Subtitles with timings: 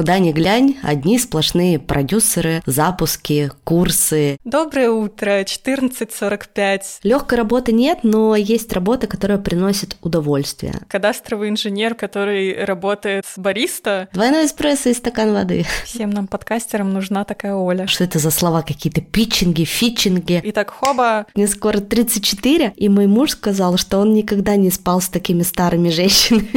[0.00, 4.38] Куда ни глянь, одни сплошные продюсеры, запуски, курсы.
[4.44, 6.80] Доброе утро, 14.45.
[7.02, 10.72] Легкой работы нет, но есть работа, которая приносит удовольствие.
[10.88, 14.08] Кадастровый инженер, который работает с бариста.
[14.14, 15.66] Двойной эспрессо и стакан воды.
[15.84, 17.86] Всем нам, подкастерам, нужна такая Оля.
[17.86, 19.02] Что это за слова какие-то?
[19.02, 20.40] Питчинги, фитчинги.
[20.44, 21.26] Итак, хоба.
[21.34, 25.90] Мне скоро 34, и мой муж сказал, что он никогда не спал с такими старыми
[25.90, 26.48] женщинами.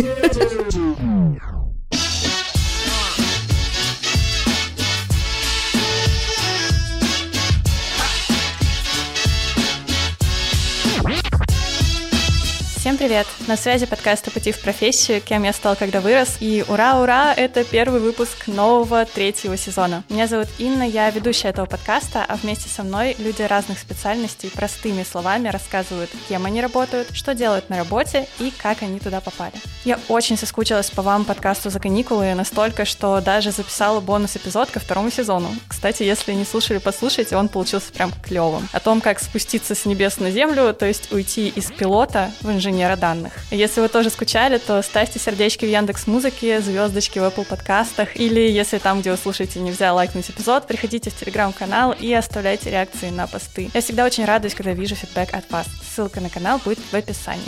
[12.83, 13.27] Всем привет!
[13.47, 15.21] На связи подкаста «Пути в профессию.
[15.21, 16.35] Кем я стал, когда вырос».
[16.41, 17.33] И ура-ура!
[17.33, 20.03] Это первый выпуск нового третьего сезона.
[20.09, 25.03] Меня зовут Инна, я ведущая этого подкаста, а вместе со мной люди разных специальностей простыми
[25.03, 29.53] словами рассказывают, кем они работают, что делают на работе и как они туда попали.
[29.85, 35.09] Я очень соскучилась по вам подкасту за каникулы настолько, что даже записала бонус-эпизод ко второму
[35.09, 35.55] сезону.
[35.69, 38.67] Кстати, если не слушали, послушайте, он получился прям клевым.
[38.73, 42.72] О том, как спуститься с небес на землю, то есть уйти из пилота в инженер
[42.73, 43.33] инженера данных.
[43.51, 48.41] Если вы тоже скучали, то ставьте сердечки в Яндекс Музыке, звездочки в Apple подкастах, или
[48.41, 53.27] если там, где вы слушаете, нельзя лайкнуть эпизод, приходите в Телеграм-канал и оставляйте реакции на
[53.27, 53.69] посты.
[53.73, 55.67] Я всегда очень радуюсь, когда вижу фидбэк от вас.
[55.95, 57.43] Ссылка на канал будет в описании.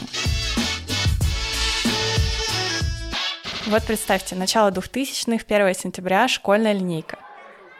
[3.67, 7.17] Вот представьте, начало 2000-х, 1 сентября, школьная линейка.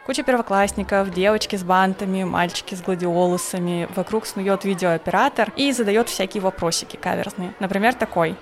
[0.06, 3.88] Куча первоклассников, девочки с бантами, мальчики с гладиолусами.
[3.96, 7.54] Вокруг снует видеооператор и задает всякие вопросики каверзные.
[7.58, 8.36] Например, такой.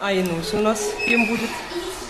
[0.00, 1.48] А Инус у нас кем будет?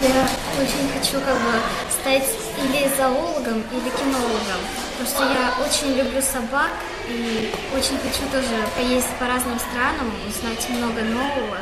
[0.00, 0.26] Я
[0.60, 1.52] очень хочу как бы
[1.88, 4.62] стать или зоологом, или кинологом.
[4.98, 6.72] Потому что я очень люблю собак
[7.08, 11.58] и очень хочу тоже поездить по разным странам, узнать много нового.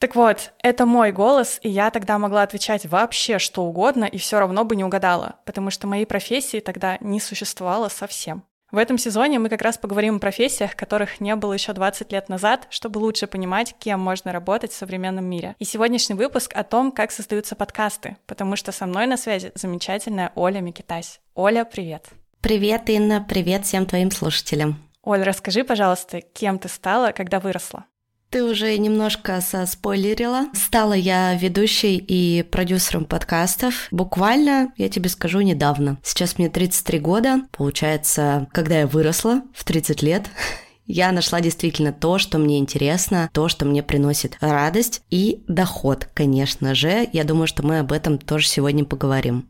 [0.00, 4.38] Так вот, это мой голос, и я тогда могла отвечать вообще что угодно, и все
[4.38, 8.44] равно бы не угадала, потому что моей профессии тогда не существовало совсем.
[8.70, 12.28] В этом сезоне мы как раз поговорим о профессиях, которых не было еще 20 лет
[12.28, 15.56] назад, чтобы лучше понимать, кем можно работать в современном мире.
[15.58, 20.32] И сегодняшний выпуск о том, как создаются подкасты, потому что со мной на связи замечательная
[20.34, 21.20] Оля Микитась.
[21.34, 22.08] Оля, привет!
[22.40, 24.76] Привет, Инна, привет всем твоим слушателям.
[25.02, 27.86] Оль, расскажи, пожалуйста, кем ты стала, когда выросла?
[28.30, 30.48] Ты уже немножко соспойлерила.
[30.52, 33.88] Стала я ведущей и продюсером подкастов.
[33.90, 35.98] Буквально, я тебе скажу, недавно.
[36.02, 37.40] Сейчас мне 33 года.
[37.56, 40.26] Получается, когда я выросла в 30 лет,
[40.86, 46.74] я нашла действительно то, что мне интересно, то, что мне приносит радость и доход, конечно
[46.74, 47.08] же.
[47.14, 49.48] Я думаю, что мы об этом тоже сегодня поговорим.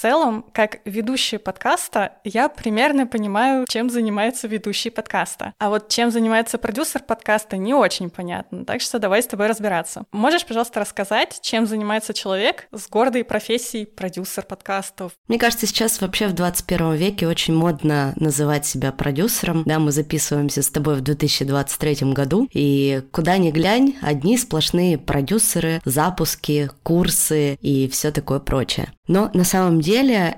[0.00, 5.52] Целом, как ведущий подкаста, я примерно понимаю, чем занимается ведущий подкаста.
[5.58, 8.64] А вот чем занимается продюсер подкаста, не очень понятно.
[8.64, 10.04] Так что давай с тобой разбираться.
[10.12, 15.12] Можешь, пожалуйста, рассказать, чем занимается человек с гордой профессией продюсер подкастов?
[15.28, 19.64] Мне кажется, сейчас вообще в 21 веке очень модно называть себя продюсером.
[19.66, 25.82] Да, мы записываемся с тобой в 2023 году, и куда ни глянь, одни сплошные продюсеры,
[25.84, 28.92] запуски, курсы и все такое прочее.
[29.10, 29.89] Но на самом деле,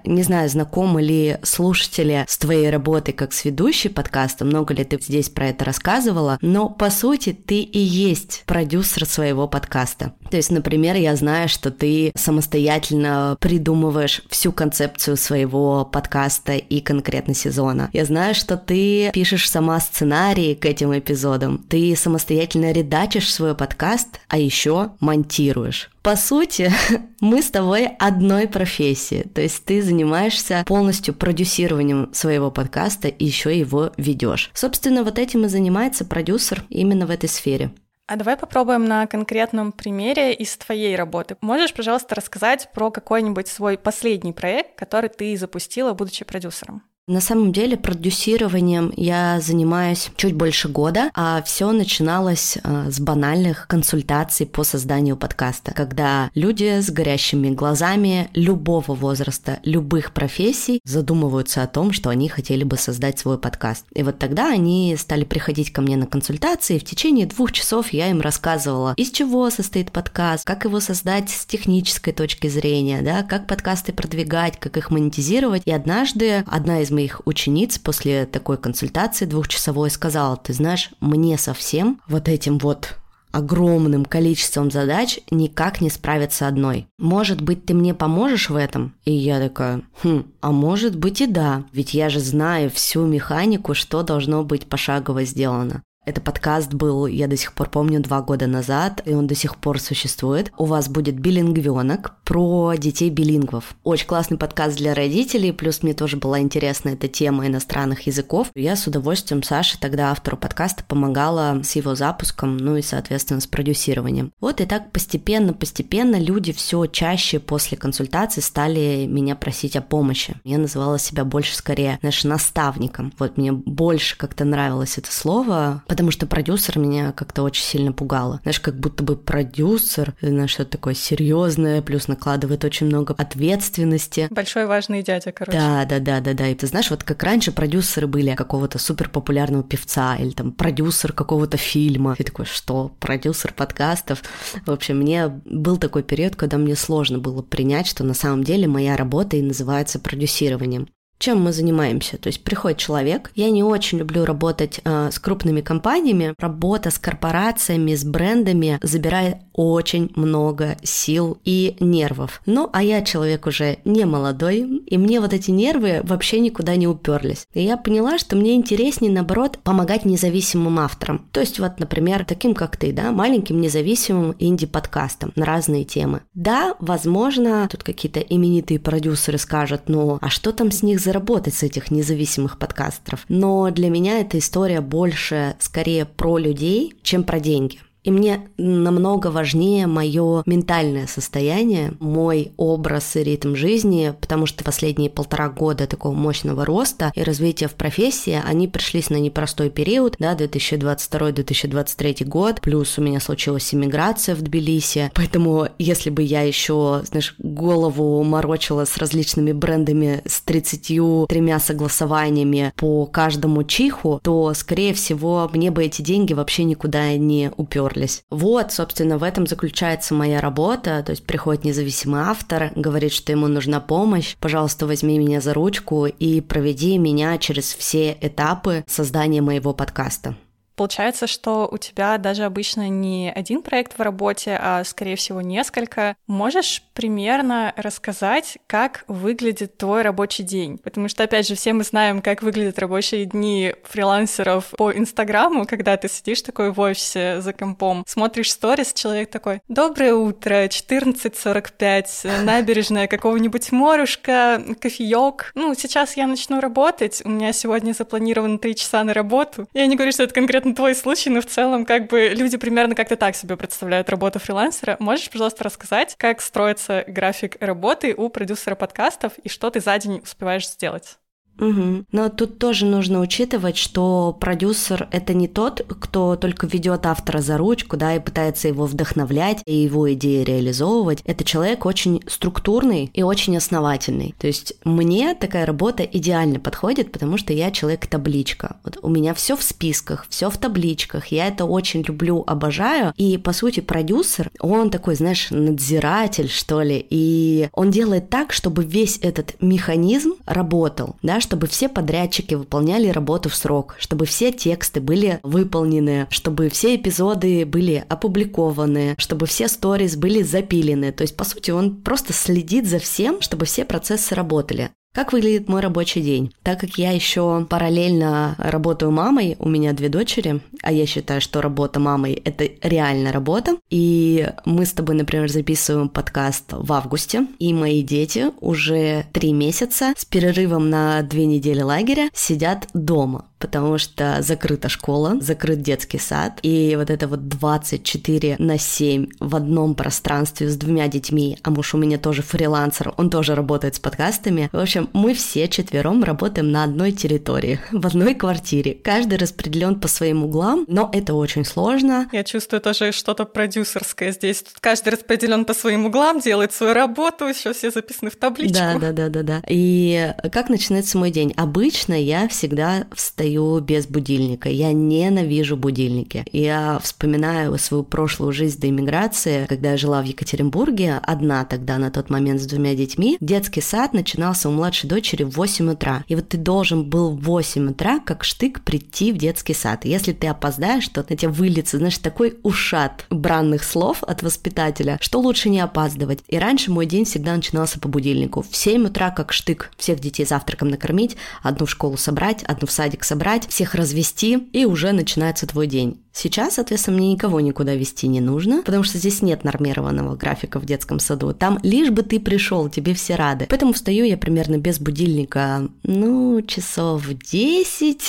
[0.05, 4.99] не знаю, знакомы ли слушатели с твоей работой как с ведущей подкаста, много ли ты
[5.01, 10.15] здесь про это рассказывала, но по сути ты и есть продюсер своего подкаста.
[10.31, 17.35] То есть, например, я знаю, что ты самостоятельно придумываешь всю концепцию своего подкаста и конкретно
[17.35, 17.91] сезона.
[17.93, 24.21] Я знаю, что ты пишешь сама сценарии к этим эпизодам, ты самостоятельно редачишь свой подкаст,
[24.29, 25.91] а еще монтируешь.
[26.03, 26.73] По сути,
[27.21, 29.23] мы с тобой одной профессии.
[29.35, 34.51] То есть ты занимаешься полностью продюсированием своего подкаста и еще его ведешь.
[34.53, 37.71] Собственно, вот этим и занимается продюсер именно в этой сфере.
[38.09, 41.37] А давай попробуем на конкретном примере из твоей работы.
[41.41, 46.83] Можешь, пожалуйста, рассказать про какой-нибудь свой последний проект, который ты запустила, будучи продюсером?
[47.09, 53.67] На самом деле продюсированием я занимаюсь чуть больше года, а все начиналось э, с банальных
[53.67, 61.67] консультаций по созданию подкаста, когда люди с горящими глазами любого возраста, любых профессий задумываются о
[61.67, 63.85] том, что они хотели бы создать свой подкаст.
[63.93, 67.93] И вот тогда они стали приходить ко мне на консультации, и в течение двух часов
[67.93, 73.25] я им рассказывала, из чего состоит подкаст, как его создать с технической точки зрения, да,
[73.25, 75.63] как подкасты продвигать, как их монетизировать.
[75.65, 82.01] И однажды одна из моих учениц после такой консультации двухчасовой сказала, ты знаешь, мне совсем
[82.07, 82.97] вот этим вот
[83.33, 86.87] огромным количеством задач никак не справиться одной.
[86.99, 88.95] Может быть, ты мне поможешь в этом?
[89.05, 93.75] И я такая, хм, а может быть и да, ведь я же знаю всю механику,
[93.75, 95.83] что должно быть пошагово сделано.
[96.05, 99.57] Это подкаст был, я до сих пор помню, два года назад, и он до сих
[99.57, 100.51] пор существует.
[100.59, 103.77] У вас будет билингвенок про детей билингвов.
[103.85, 108.49] Очень классный подкаст для родителей, плюс мне тоже была интересна эта тема иностранных языков.
[108.57, 113.47] Я с удовольствием Саше, тогда автору подкаста, помогала с его запуском, ну и, соответственно, с
[113.47, 114.33] продюсированием.
[114.41, 120.35] Вот и так постепенно-постепенно люди все чаще после консультации стали меня просить о помощи.
[120.43, 123.13] Я называла себя больше скорее, знаешь, наставником.
[123.21, 128.41] Вот мне больше как-то нравилось это слово, потому что продюсер меня как-то очень сильно пугало.
[128.45, 134.27] Знаешь, как будто бы продюсер, знаешь, что-то такое серьезное, плюс накладывает очень много ответственности.
[134.31, 135.59] Большой важный дядя, короче.
[135.59, 136.49] Да, да, да, да, да.
[136.49, 141.13] И ты знаешь, вот как раньше продюсеры были какого-то супер популярного певца или там продюсер
[141.13, 142.17] какого-то фильма.
[142.19, 142.97] И такой, что?
[142.99, 144.23] Продюсер подкастов?
[144.65, 148.67] В общем, мне был такой период, когда мне сложно было принять, что на самом деле
[148.67, 150.89] моя работа и называется продюсированием
[151.23, 152.19] чем мы занимаемся.
[152.19, 156.99] То есть приходит человек, я не очень люблю работать э, с крупными компаниями, работа с
[156.99, 162.41] корпорациями, с брендами забирает очень много сил и нервов.
[162.47, 166.89] Ну, а я человек уже не молодой, и мне вот эти нервы вообще никуда не
[166.89, 167.47] уперлись.
[167.53, 171.29] И я поняла, что мне интереснее, наоборот, помогать независимым авторам.
[171.31, 176.23] То есть вот, например, таким как ты, да, маленьким независимым инди-подкастам на разные темы.
[176.35, 181.53] Да, возможно, тут какие-то именитые продюсеры скажут, ну, а что там с них за заработать
[181.53, 183.27] с этих независимых подкастеров.
[183.29, 187.81] Но для меня эта история больше скорее про людей, чем про деньги.
[188.05, 195.09] И мне намного важнее мое ментальное состояние, мой образ и ритм жизни, потому что последние
[195.09, 200.35] полтора года такого мощного роста и развития в профессии, они пришлись на непростой период, да,
[200.35, 207.37] 2022-2023 год, плюс у меня случилась иммиграция в Тбилиси, поэтому если бы я еще, знаешь,
[207.39, 215.71] голову морочила с различными брендами с 33 согласованиями по каждому чиху, то, скорее всего, мне
[215.71, 218.23] бы эти деньги вообще никуда не упер уперлись.
[218.31, 221.03] Вот, собственно, в этом заключается моя работа.
[221.05, 224.37] То есть приходит независимый автор, говорит, что ему нужна помощь.
[224.41, 230.37] Пожалуйста, возьми меня за ручку и проведи меня через все этапы создания моего подкаста.
[230.83, 236.17] Получается, что у тебя даже обычно не один проект в работе, а, скорее всего, несколько.
[236.27, 240.79] Можешь примерно рассказать, как выглядит твой рабочий день?
[240.79, 245.97] Потому что, опять же, все мы знаем, как выглядят рабочие дни фрилансеров по Инстаграму, когда
[245.97, 253.07] ты сидишь такой в офисе за компом, смотришь сторис, человек такой «Доброе утро, 14.45, набережная
[253.07, 255.53] какого-нибудь морюшка, кофеек.
[255.55, 259.69] Ну, сейчас я начну работать, у меня сегодня запланировано три часа на работу».
[259.75, 262.95] Я не говорю, что это конкретно твой случай, но в целом как бы люди примерно
[262.95, 264.97] как-то так себе представляют работу фрилансера.
[264.99, 270.21] Можешь, пожалуйста, рассказать, как строится график работы у продюсера подкастов и что ты за день
[270.23, 271.19] успеваешь сделать?
[271.59, 272.05] Угу.
[272.13, 277.59] Но тут тоже нужно учитывать, что продюсер это не тот, кто только ведет автора за
[277.59, 281.23] ручку, да, и пытается его вдохновлять и его идеи реализовывать.
[281.25, 284.35] Это человек очень структурный и очень основательный.
[284.39, 288.77] То есть мне такая работа идеально подходит, потому что я человек-табличка.
[288.85, 291.27] Вот у меня все в списках, все в табличках.
[291.27, 293.13] Я это очень люблю, обожаю.
[293.17, 298.85] И по сути продюсер, он такой, знаешь, надзиратель, что ли, и он делает так, чтобы
[298.85, 305.01] весь этот механизм работал, да, чтобы все подрядчики выполняли работу в срок, чтобы все тексты
[305.01, 311.13] были выполнены, чтобы все эпизоды были опубликованы, чтобы все сторис были запилены.
[311.13, 314.93] То есть, по сути, он просто следит за всем, чтобы все процессы работали.
[315.15, 316.55] Как выглядит мой рабочий день?
[316.63, 321.61] Так как я еще параллельно работаю мамой, у меня две дочери, а я считаю, что
[321.61, 323.77] работа мамой– это реально работа.
[323.91, 330.15] И мы с тобой, например, записываем подкаст в августе, и мои дети уже три месяца
[330.17, 336.59] с перерывом на две недели лагеря сидят дома потому что закрыта школа, закрыт детский сад,
[336.63, 341.95] и вот это вот 24 на 7 в одном пространстве с двумя детьми, а муж
[341.95, 344.69] у меня тоже фрилансер, он тоже работает с подкастами.
[344.73, 348.95] В общем, мы все четвером работаем на одной территории, в одной квартире.
[348.95, 352.29] Каждый распределен по своим углам, но это очень сложно.
[352.33, 354.63] Я чувствую тоже что-то продюсерское здесь.
[354.65, 358.75] Тут каждый распределен по своим углам, делает свою работу, еще все записаны в табличку.
[358.75, 359.63] Да, да, да, да, да.
[359.69, 361.55] И как начинается мой день?
[361.57, 364.69] Обычно я всегда встаю встаю без будильника.
[364.69, 366.45] Я ненавижу будильники.
[366.53, 372.11] Я вспоминаю свою прошлую жизнь до иммиграции, когда я жила в Екатеринбурге, одна тогда на
[372.11, 373.37] тот момент с двумя детьми.
[373.41, 376.25] Детский сад начинался у младшей дочери в 8 утра.
[376.29, 380.05] И вот ты должен был в 8 утра, как штык, прийти в детский сад.
[380.05, 385.41] Если ты опоздаешь, то на тебя выльется, знаешь, такой ушат бранных слов от воспитателя, что
[385.41, 386.41] лучше не опаздывать.
[386.49, 388.63] И раньше мой день всегда начинался по будильнику.
[388.63, 392.91] В 7 утра, как штык, всех детей завтраком накормить, одну в школу собрать, одну в
[392.91, 396.23] садик собрать, собрать, всех развести, и уже начинается твой день.
[396.33, 400.87] Сейчас, соответственно, мне никого никуда вести не нужно, потому что здесь нет нормированного графика в
[400.87, 401.53] детском саду.
[401.53, 403.67] Там лишь бы ты пришел, тебе все рады.
[403.69, 408.23] Поэтому встаю я примерно без будильника, ну, часов 10.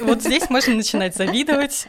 [0.00, 1.88] Вот здесь можно начинать завидовать.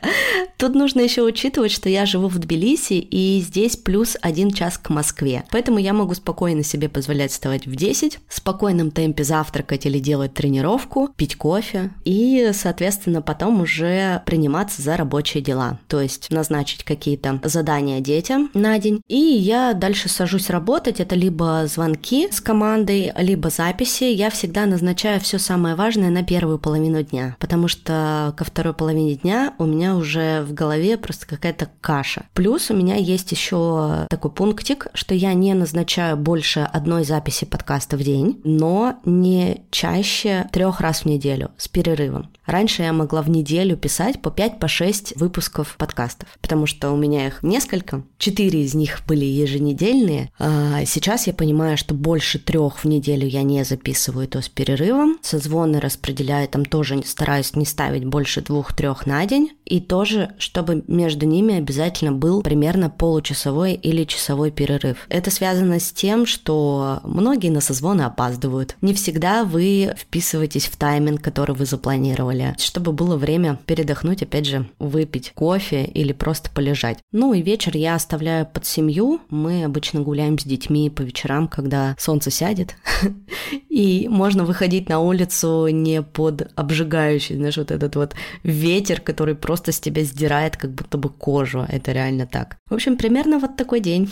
[0.57, 4.89] Тут нужно еще учитывать, что я живу в Тбилиси, и здесь плюс один час к
[4.89, 5.43] Москве.
[5.51, 10.33] Поэтому я могу спокойно себе позволять вставать в 10, в спокойном темпе завтракать или делать
[10.33, 16.83] тренировку, пить кофе, и, соответственно, потом уже приниматься за рабочие дела дела, то есть назначить
[16.83, 23.11] какие-то задания детям на день, и я дальше сажусь работать, это либо звонки с командой,
[23.17, 28.43] либо записи, я всегда назначаю все самое важное на первую половину дня, потому что ко
[28.43, 32.25] второй половине дня у меня уже в голове просто какая-то каша.
[32.33, 37.97] Плюс у меня есть еще такой пунктик, что я не назначаю больше одной записи подкаста
[37.97, 42.29] в день, но не чаще трех раз в неделю с перерывом.
[42.45, 45.15] Раньше я могла в неделю писать по 5-6 по 6
[45.47, 48.03] выпусков подкастов, потому что у меня их несколько.
[48.17, 50.31] Четыре из них были еженедельные.
[50.39, 55.17] А сейчас я понимаю, что больше трех в неделю я не записываю, то с перерывом.
[55.21, 59.51] Созвоны распределяю, там тоже стараюсь не ставить больше двух-трех на день.
[59.65, 65.05] И тоже, чтобы между ними обязательно был примерно получасовой или часовой перерыв.
[65.09, 68.75] Это связано с тем, что многие на созвоны опаздывают.
[68.81, 74.67] Не всегда вы вписываетесь в тайминг, который вы запланировали чтобы было время передохнуть, опять же,
[74.79, 76.97] выпить кофе или просто полежать.
[77.11, 79.21] Ну и вечер я оставляю под семью.
[79.29, 82.75] Мы обычно гуляем с детьми по вечерам, когда солнце сядет.
[83.69, 89.71] И можно выходить на улицу не под обжигающий, знаешь, вот этот вот ветер, который просто
[89.71, 91.63] с тебя сдирает как будто бы кожу.
[91.69, 92.57] Это реально так.
[92.67, 94.09] В общем, примерно вот такой день.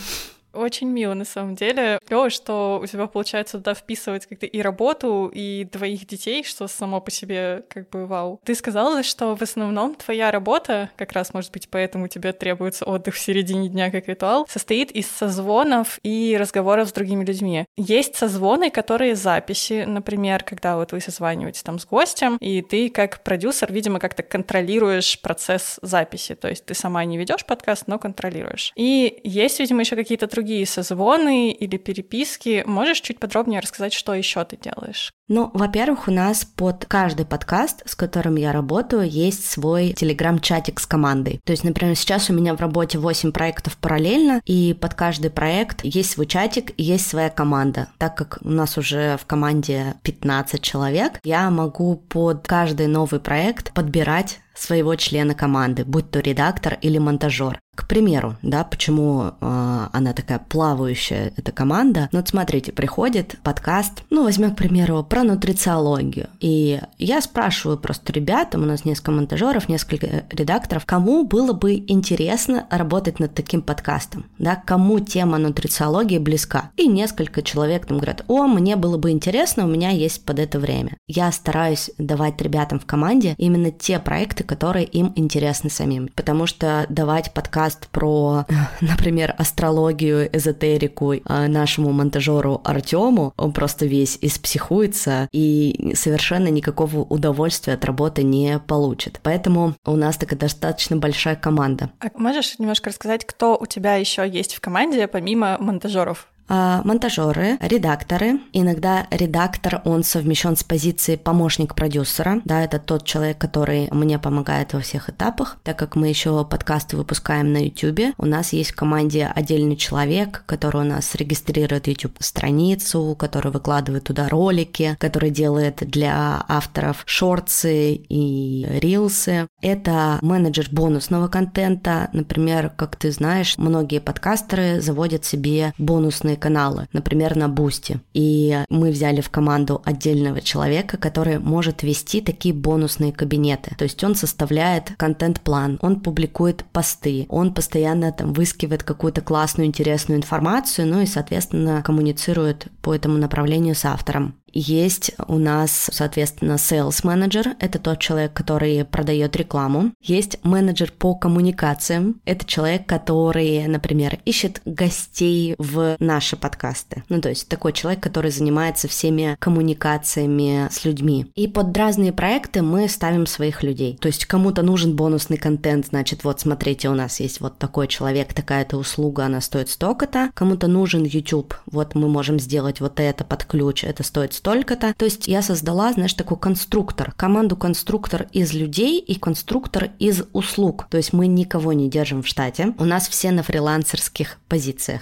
[0.55, 1.99] Очень мило, на самом деле.
[2.07, 7.01] Клево, что у тебя получается туда вписывать как-то и работу, и двоих детей, что само
[7.01, 8.39] по себе как бы вау.
[8.43, 13.15] Ты сказала, что в основном твоя работа, как раз, может быть, поэтому тебе требуется отдых
[13.15, 17.65] в середине дня как ритуал, состоит из созвонов и разговоров с другими людьми.
[17.77, 23.23] Есть созвоны, которые записи, например, когда вот вы созваниваетесь там с гостем, и ты как
[23.23, 28.71] продюсер, видимо, как-то контролируешь процесс записи, то есть ты сама не ведешь подкаст, но контролируешь.
[28.75, 32.63] И есть, видимо, еще какие-то другие другие созвоны или переписки.
[32.67, 35.11] Можешь чуть подробнее рассказать, что еще ты делаешь?
[35.27, 40.85] Ну, во-первых, у нас под каждый подкаст, с которым я работаю, есть свой телеграм-чатик с
[40.85, 41.41] командой.
[41.43, 45.83] То есть, например, сейчас у меня в работе 8 проектов параллельно, и под каждый проект
[45.83, 47.87] есть свой чатик, есть своя команда.
[47.97, 53.73] Так как у нас уже в команде 15 человек, я могу под каждый новый проект
[53.73, 57.59] подбирать своего члена команды, будь то редактор или монтажер.
[57.75, 62.07] К примеру, да, почему э, она такая плавающая, эта команда.
[62.13, 66.29] Ну вот смотрите, приходит подкаст, ну возьмем, к примеру, про нутрициологию.
[66.39, 72.65] И я спрашиваю просто ребятам, у нас несколько монтажеров, несколько редакторов, кому было бы интересно
[72.71, 76.71] работать над таким подкастом, да, кому тема нутрициологии близка.
[76.77, 80.59] И несколько человек там говорят, о, мне было бы интересно, у меня есть под это
[80.59, 80.95] время.
[81.07, 86.85] Я стараюсь давать ребятам в команде именно те проекты, которые им интересны самим, потому что
[86.89, 88.45] давать подкаст про,
[88.81, 97.73] например, астрологию, эзотерику а, нашему монтажеру Артему, он просто весь испсихуется и совершенно никакого удовольствия
[97.73, 99.19] от работы не получит.
[99.23, 101.89] Поэтому у нас такая достаточно большая команда.
[101.99, 106.27] А можешь немножко рассказать, кто у тебя еще есть в команде, помимо монтажеров?
[106.47, 108.39] А, монтажеры, редакторы.
[108.53, 112.41] Иногда редактор, он совмещен с позицией помощник продюсера.
[112.45, 115.57] Да, это тот человек, который мне помогает во всех этапах.
[115.63, 120.43] Так как мы еще подкасты выпускаем на YouTube, у нас есть в команде отдельный человек,
[120.45, 128.67] который у нас регистрирует YouTube-страницу, который выкладывает туда ролики, который делает для авторов шорты и
[128.79, 129.47] рилсы.
[129.65, 132.09] Это менеджер бонусного контента.
[132.13, 137.99] Например, как ты знаешь, многие подкастеры заводят себе бонусные каналы, например, на Бусти.
[138.13, 143.73] И мы взяли в команду отдельного человека, который может вести такие бонусные кабинеты.
[143.75, 150.19] То есть он составляет контент-план, он публикует посты, он постоянно там выскивает какую-то классную, интересную
[150.19, 154.35] информацию, ну и, соответственно, коммуницирует по этому направлению с автором.
[154.55, 159.91] Есть у нас, соответственно, sales менеджер, это тот человек, который продает рекламу.
[160.01, 167.03] Есть менеджер по коммуникациям, это человек, который, например, ищет гостей в наши подкасты.
[167.09, 171.29] Ну, то есть такой человек, который занимается всеми коммуникациями с людьми.
[171.35, 173.97] И под разные проекты мы ставим своих людей.
[173.99, 178.33] То есть кому-то нужен бонусный контент, значит, вот смотрите, у нас есть вот такой человек,
[178.33, 180.31] такая-то услуга, она стоит столько-то.
[180.33, 184.93] Кому-то нужен YouTube, вот мы можем сделать вот это под ключ, это стоит столько-то.
[184.93, 190.85] То есть я создала, знаешь, такой конструктор, команду конструктор из людей и конструктор из услуг.
[190.91, 192.75] То есть мы никого не держим в штате.
[192.77, 195.01] У нас все на фрилансерских позициях.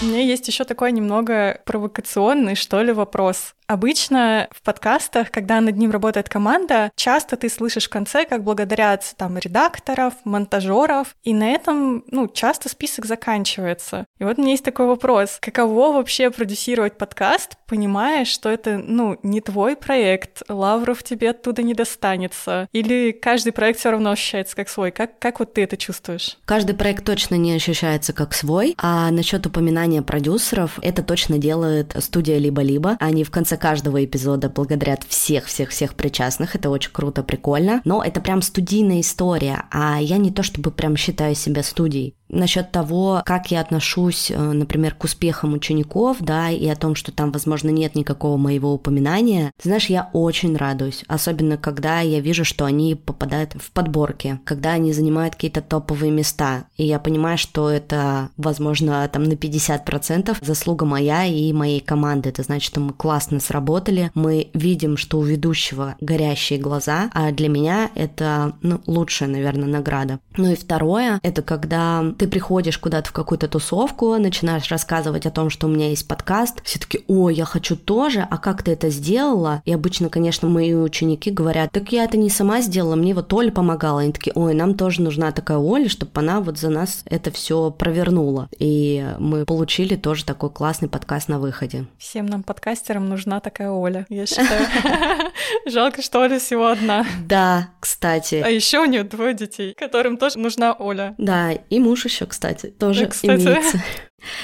[0.00, 3.54] У меня есть еще такой немного провокационный, что ли, вопрос.
[3.66, 9.14] Обычно в подкастах, когда над ним работает команда, часто ты слышишь в конце, как благодарят
[9.16, 14.06] там редакторов, монтажеров, и на этом, ну, часто список заканчивается.
[14.18, 15.38] И вот у меня есть такой вопрос.
[15.40, 21.72] Каково вообще продюсировать подкаст, понимая, что это, ну, не твой проект, лавров тебе оттуда не
[21.72, 22.68] достанется?
[22.72, 24.90] Или каждый проект все равно ощущается как свой?
[24.90, 26.38] Как, как вот ты это чувствуешь?
[26.44, 32.36] Каждый проект точно не ощущается как свой, а насчет упоминания продюсеров, это точно делает студия
[32.38, 32.96] «Либо-либо».
[33.00, 36.54] Они в конце конце каждого эпизода благодарят всех-всех-всех причастных.
[36.54, 37.80] Это очень круто, прикольно.
[37.84, 42.70] Но это прям студийная история, а я не то чтобы прям считаю себя студией насчет
[42.70, 47.32] того, как я отношусь, э, например, к успехам учеников, да, и о том, что там,
[47.32, 52.64] возможно, нет никакого моего упоминания, ты знаешь, я очень радуюсь, особенно когда я вижу, что
[52.64, 58.30] они попадают в подборки, когда они занимают какие-то топовые места, и я понимаю, что это,
[58.36, 64.10] возможно, там на 50% заслуга моя и моей команды, это значит, что мы классно сработали,
[64.14, 70.20] мы видим, что у ведущего горящие глаза, а для меня это, ну, лучшая, наверное, награда.
[70.36, 75.50] Ну и второе, это когда ты приходишь куда-то в какую-то тусовку, начинаешь рассказывать о том,
[75.50, 78.90] что у меня есть подкаст, все таки о, я хочу тоже, а как ты это
[78.90, 79.62] сделала?
[79.64, 83.50] И обычно, конечно, мои ученики говорят, так я это не сама сделала, мне вот Оля
[83.50, 84.00] помогала.
[84.00, 87.70] Они такие, ой, нам тоже нужна такая Оля, чтобы она вот за нас это все
[87.70, 88.48] провернула.
[88.58, 91.86] И мы получили тоже такой классный подкаст на выходе.
[91.98, 94.66] Всем нам, подкастерам, нужна такая Оля, я считаю.
[95.66, 97.06] Жалко, что Оля всего одна.
[97.26, 98.42] Да, кстати.
[98.44, 101.14] А еще у нее двое детей, которым тоже нужна Оля.
[101.18, 103.42] Да, и муж еще, кстати, тоже кстати.
[103.42, 103.82] имеется.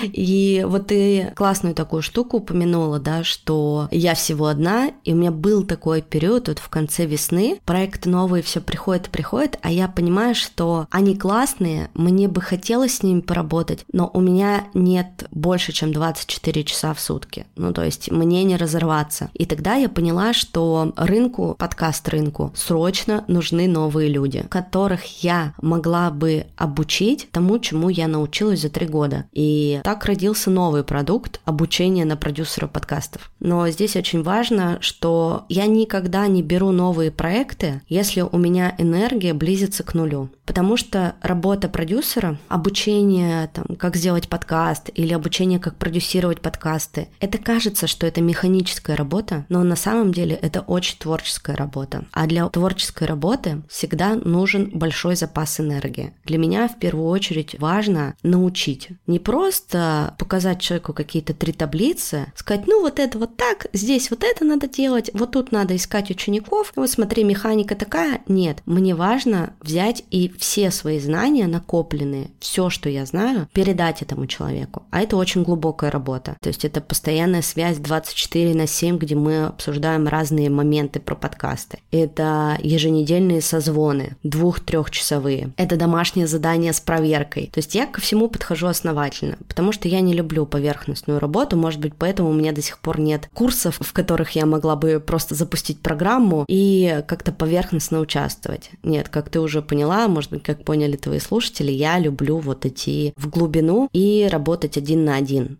[0.02, 5.30] И вот ты классную такую штуку упомянула, да, что я всего одна, и у меня
[5.30, 9.88] был такой период вот в конце весны, проекты новые все приходят и приходят, а я
[9.88, 15.72] понимаю, что они классные, мне бы хотелось с ними поработать, но у меня нет больше,
[15.72, 17.46] чем 24 часа в сутки.
[17.56, 19.30] Ну, то есть мне не разорваться.
[19.34, 26.10] И тогда я поняла, что рынку, подкаст рынку, срочно нужны новые люди, которых я могла
[26.10, 29.24] бы обучить тому, чему я научилась за три года.
[29.32, 33.30] И так родился новый продукт обучения на продюсера подкастов.
[33.40, 39.34] Но здесь очень важно, что я никогда не беру новые проекты, если у меня энергия
[39.34, 40.30] близится к нулю.
[40.44, 47.38] Потому что работа продюсера, обучение, там, как сделать подкаст или обучение, как продюсировать подкасты, это
[47.38, 52.04] кажется, что это механическая работа, но на самом деле это очень творческая работа.
[52.12, 56.14] А для творческой работы всегда нужен большой запас энергии.
[56.24, 58.88] Для меня в первую очередь важно научить.
[59.06, 64.24] Не просто показать человеку какие-то три таблицы, сказать, ну вот это вот так, здесь вот
[64.24, 68.20] это надо делать, вот тут надо искать учеников, вот смотри, механика такая.
[68.28, 74.26] Нет, мне важно взять и все свои знания накопленные, все, что я знаю, передать этому
[74.26, 74.84] человеку.
[74.90, 76.36] А это очень глубокая работа.
[76.40, 81.78] То есть это постоянная связь 24 на 7, где мы обсуждаем разные моменты про подкасты.
[81.90, 85.52] Это еженедельные созвоны, двух-трехчасовые.
[85.56, 87.50] Это домашнее задание с проверкой.
[87.52, 91.80] То есть я ко всему подхожу основательно, потому что я не люблю поверхностную работу, может
[91.80, 95.34] быть, поэтому у меня до сих пор нет курсов, в которых я могла бы просто
[95.34, 98.70] запустить программу и как-то поверхностно участвовать.
[98.84, 103.12] Нет, как ты уже поняла, может быть, как поняли твои слушатели, я люблю вот идти
[103.16, 105.58] в глубину и работать один на один.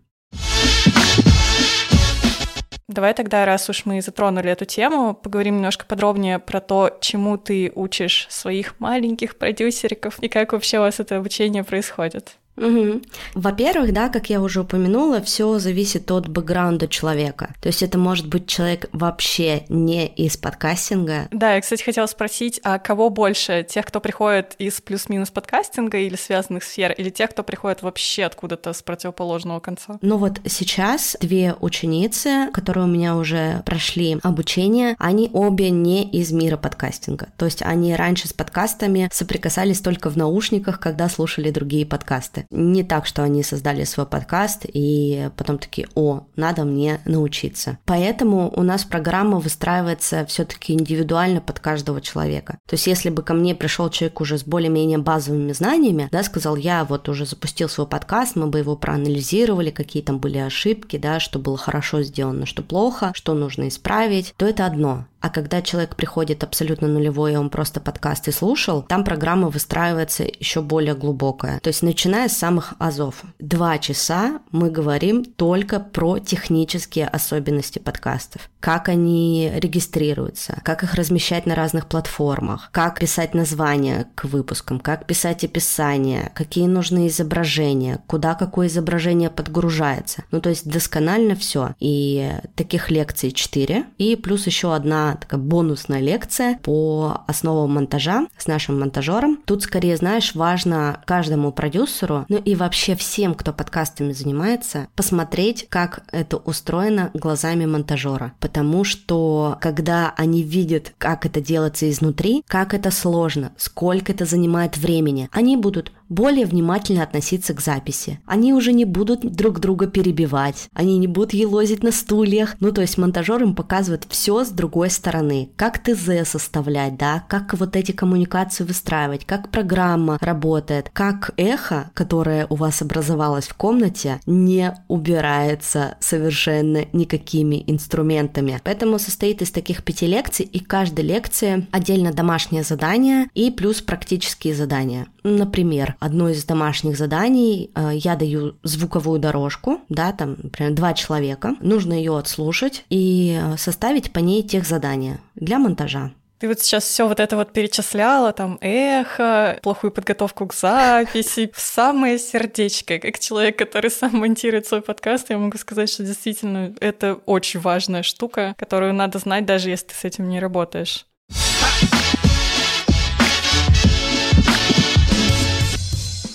[2.87, 7.73] Давай тогда, раз уж мы затронули эту тему, поговорим немножко подробнее про то, чему ты
[7.75, 12.37] учишь своих маленьких продюсериков и как вообще у вас это обучение происходит.
[12.57, 13.01] Угу.
[13.35, 17.53] Во-первых, да, как я уже упомянула, все зависит от бэкграунда человека.
[17.61, 21.27] То есть это может быть человек вообще не из подкастинга.
[21.31, 23.65] Да, я, кстати, хотела спросить, а кого больше?
[23.67, 28.73] Тех, кто приходит из плюс-минус подкастинга или связанных сфер, или тех, кто приходит вообще откуда-то
[28.73, 29.97] с противоположного конца?
[30.01, 36.31] Ну вот сейчас две ученицы, которые у меня уже прошли обучение, они обе не из
[36.31, 37.29] мира подкастинга.
[37.37, 42.45] То есть они раньше с подкастами соприкасались только в наушниках, когда слушали другие подкасты подкасты.
[42.51, 47.77] Не так, что они создали свой подкаст и потом такие, о, надо мне научиться.
[47.85, 52.57] Поэтому у нас программа выстраивается все-таки индивидуально под каждого человека.
[52.67, 56.57] То есть если бы ко мне пришел человек уже с более-менее базовыми знаниями, да, сказал,
[56.57, 61.19] я вот уже запустил свой подкаст, мы бы его проанализировали, какие там были ошибки, да,
[61.19, 65.05] что было хорошо сделано, что плохо, что нужно исправить, то это одно.
[65.21, 70.61] А когда человек приходит абсолютно нулевой, и он просто подкасты слушал, там программа выстраивается еще
[70.61, 71.59] более глубокая.
[71.59, 73.21] То есть начиная с самых азов.
[73.39, 78.49] Два часа мы говорим только про технические особенности подкастов.
[78.59, 85.05] Как они регистрируются, как их размещать на разных платформах, как писать названия к выпускам, как
[85.05, 90.23] писать описание, какие нужны изображения, куда какое изображение подгружается.
[90.31, 91.75] Ну, то есть досконально все.
[91.79, 93.85] И таких лекций 4.
[93.97, 99.39] И плюс еще одна такая бонусная лекция по основам монтажа с нашим монтажером.
[99.45, 106.03] Тут скорее, знаешь, важно каждому продюсеру, ну и вообще всем, кто подкастами занимается, посмотреть, как
[106.11, 108.33] это устроено глазами монтажера.
[108.39, 114.77] Потому что когда они видят, как это делается изнутри, как это сложно, сколько это занимает
[114.77, 118.19] времени, они будут более внимательно относиться к записи.
[118.25, 122.55] Они уже не будут друг друга перебивать, они не будут елозить на стульях.
[122.59, 125.49] Ну, то есть монтажер им показывает все с другой стороны.
[125.55, 132.45] Как ТЗ составлять, да, как вот эти коммуникации выстраивать, как программа работает, как эхо, которое
[132.49, 138.59] у вас образовалось в комнате, не убирается совершенно никакими инструментами.
[138.63, 144.53] Поэтому состоит из таких пяти лекций, и каждой лекции отдельно домашнее задание и плюс практические
[144.53, 145.07] задания.
[145.23, 151.55] Например, одно из домашних заданий, э, я даю звуковую дорожку, да, там, например, два человека,
[151.61, 156.11] нужно ее отслушать и э, составить по ней тех задания для монтажа.
[156.39, 162.17] Ты вот сейчас все вот это вот перечисляла, там эхо, плохую подготовку к записи, самое
[162.17, 162.97] сердечко.
[162.97, 168.01] Как человек, который сам монтирует свой подкаст, я могу сказать, что действительно это очень важная
[168.01, 171.05] штука, которую надо знать, даже если ты с этим не работаешь.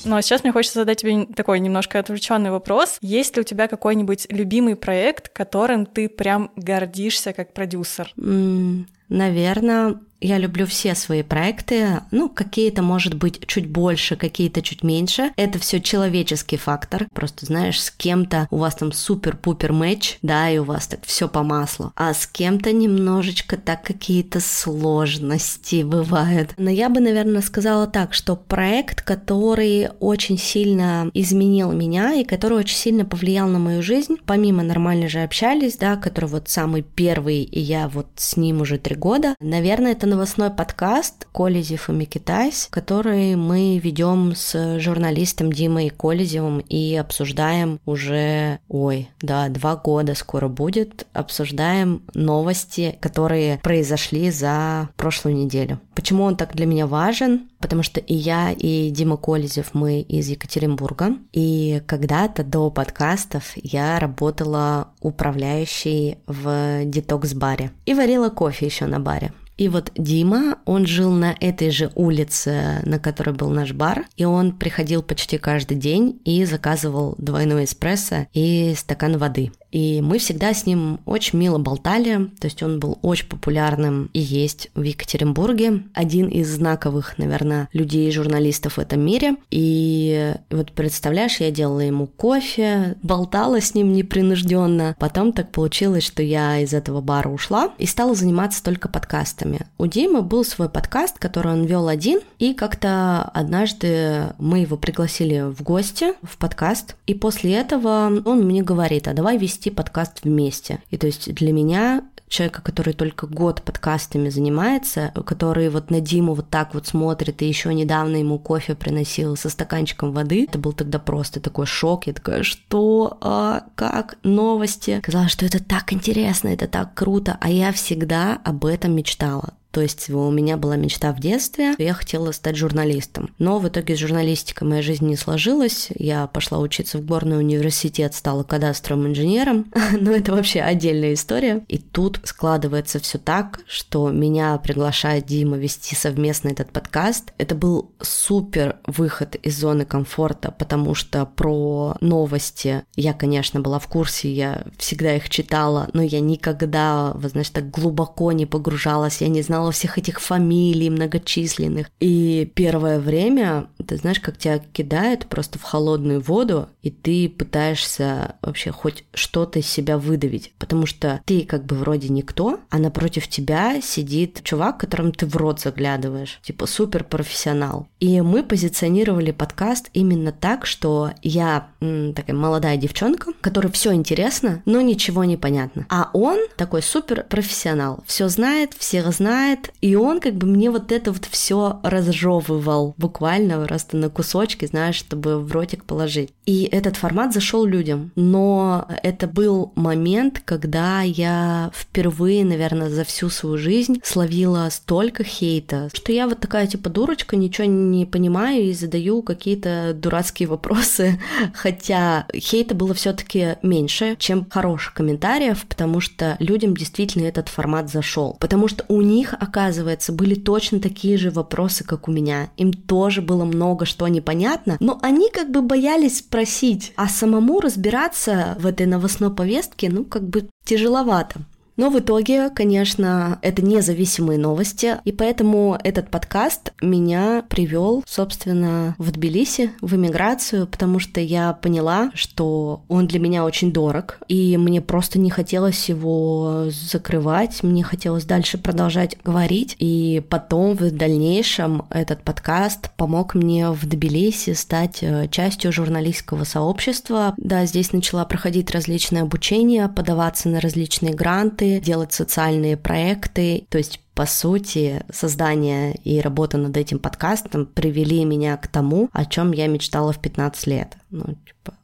[0.06, 2.98] Ну а сейчас мне хочется задать тебе такой немножко отвлеченный вопрос.
[3.00, 8.12] Есть ли у тебя какой-нибудь любимый проект, которым ты прям гордишься как продюсер?
[8.16, 14.82] Mm, наверное, я люблю все свои проекты, ну, какие-то, может быть, чуть больше, какие-то чуть
[14.82, 15.32] меньше.
[15.36, 17.06] Это все человеческий фактор.
[17.12, 21.28] Просто, знаешь, с кем-то у вас там супер-пупер матч, да, и у вас так все
[21.28, 21.92] по маслу.
[21.96, 26.54] А с кем-то немножечко так какие-то сложности бывают.
[26.56, 32.58] Но я бы, наверное, сказала так, что проект, который очень сильно изменил меня и который
[32.58, 37.42] очень сильно повлиял на мою жизнь, помимо нормально же общались, да, который вот самый первый,
[37.42, 42.68] и я вот с ним уже три года, наверное, это новостной подкаст «Колезев и Микитайс»,
[42.70, 50.48] который мы ведем с журналистом Димой Колезевым и обсуждаем уже, ой, да, два года скоро
[50.48, 55.80] будет, обсуждаем новости, которые произошли за прошлую неделю.
[55.94, 57.48] Почему он так для меня важен?
[57.58, 61.16] Потому что и я, и Дима Колезев, мы из Екатеринбурга.
[61.32, 67.72] И когда-то до подкастов я работала управляющей в детокс-баре.
[67.86, 69.32] И варила кофе еще на баре.
[69.56, 74.24] И вот Дима, он жил на этой же улице, на которой был наш бар, и
[74.24, 79.52] он приходил почти каждый день и заказывал двойной эспрессо и стакан воды.
[79.72, 84.20] И мы всегда с ним очень мило болтали, то есть он был очень популярным и
[84.20, 89.36] есть в Екатеринбурге, один из знаковых, наверное, людей и журналистов в этом мире.
[89.50, 94.96] И вот представляешь, я делала ему кофе, болтала с ним непринужденно.
[94.98, 99.45] Потом так получилось, что я из этого бара ушла и стала заниматься только подкастами.
[99.78, 105.40] У Димы был свой подкаст, который он вел один, и как-то однажды мы его пригласили
[105.40, 110.80] в гости в подкаст, и после этого он мне говорит, а давай вести подкаст вместе.
[110.90, 116.34] И то есть для меня человека, который только год подкастами занимается, который вот на Диму
[116.34, 120.44] вот так вот смотрит, и еще недавно ему кофе приносил со стаканчиком воды.
[120.44, 122.06] Это был тогда просто такой шок.
[122.06, 124.98] Я такая, что, а, как, новости.
[125.02, 129.54] Сказала, что это так интересно, это так круто, а я всегда об этом мечтала.
[129.76, 133.34] То есть у меня была мечта в детстве, я хотела стать журналистом.
[133.38, 135.88] Но в итоге с журналистикой моя жизнь не сложилась.
[135.94, 139.70] Я пошла учиться в горный университет, стала кадастровым инженером.
[140.00, 141.62] Но это вообще отдельная история.
[141.68, 147.34] И тут складывается все так, что меня приглашает Дима вести совместно этот подкаст.
[147.36, 153.88] Это был супер выход из зоны комфорта, потому что про новости я, конечно, была в
[153.88, 159.28] курсе, я всегда их читала, но я никогда, вы знаете, так глубоко не погружалась, я
[159.28, 161.88] не знала, знала всех этих фамилий многочисленных.
[162.00, 168.36] И первое время, ты знаешь, как тебя кидают просто в холодную воду, и ты пытаешься
[168.42, 173.28] вообще хоть что-то из себя выдавить, потому что ты как бы вроде никто, а напротив
[173.28, 177.88] тебя сидит чувак, которым ты в рот заглядываешь, типа супер профессионал.
[178.00, 184.62] И мы позиционировали подкаст именно так, что я м, такая молодая девчонка, которой все интересно,
[184.64, 185.86] но ничего не понятно.
[185.88, 189.45] А он такой супер профессионал, все знает, всех знает,
[189.80, 194.96] и он как бы мне вот это вот все разжевывал буквально просто на кусочки, знаешь,
[194.96, 196.30] чтобы в ротик положить.
[196.46, 203.30] И этот формат зашел людям, но это был момент, когда я впервые, наверное, за всю
[203.30, 208.72] свою жизнь словила столько хейта, что я вот такая типа дурочка, ничего не понимаю и
[208.72, 211.20] задаю какие-то дурацкие вопросы,
[211.54, 218.36] хотя хейта было все-таки меньше, чем хороших комментариев, потому что людям действительно этот формат зашел,
[218.40, 223.22] потому что у них, оказывается, были точно такие же вопросы, как у меня, им тоже
[223.22, 228.86] было много что непонятно, но они как бы боялись спросить, а самому разбираться в этой
[228.86, 231.40] новостной повестке, ну, как бы тяжеловато.
[231.76, 239.12] Но в итоге, конечно, это независимые новости, и поэтому этот подкаст меня привел, собственно, в
[239.12, 244.80] Тбилиси, в эмиграцию, потому что я поняла, что он для меня очень дорог, и мне
[244.80, 252.22] просто не хотелось его закрывать, мне хотелось дальше продолжать говорить, и потом в дальнейшем этот
[252.22, 257.34] подкаст помог мне в Тбилиси стать э, частью журналистского сообщества.
[257.36, 263.66] Да, здесь начала проходить различные обучения, подаваться на различные гранты, проекты, делать социальные проекты.
[263.68, 269.26] То есть по сути, создание и работа над этим подкастом привели меня к тому, о
[269.26, 270.96] чем я мечтала в 15 лет.
[271.10, 271.76] Ну, типа,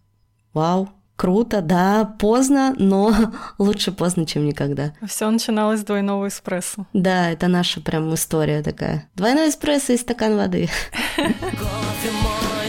[0.55, 3.15] вау, круто, да, поздно, но
[3.59, 4.95] лучше поздно, чем никогда.
[5.07, 6.87] Все начиналось с двойного эспрессо.
[6.95, 9.11] Да, это наша прям история такая.
[9.15, 10.71] Двойной эспрессо и стакан воды.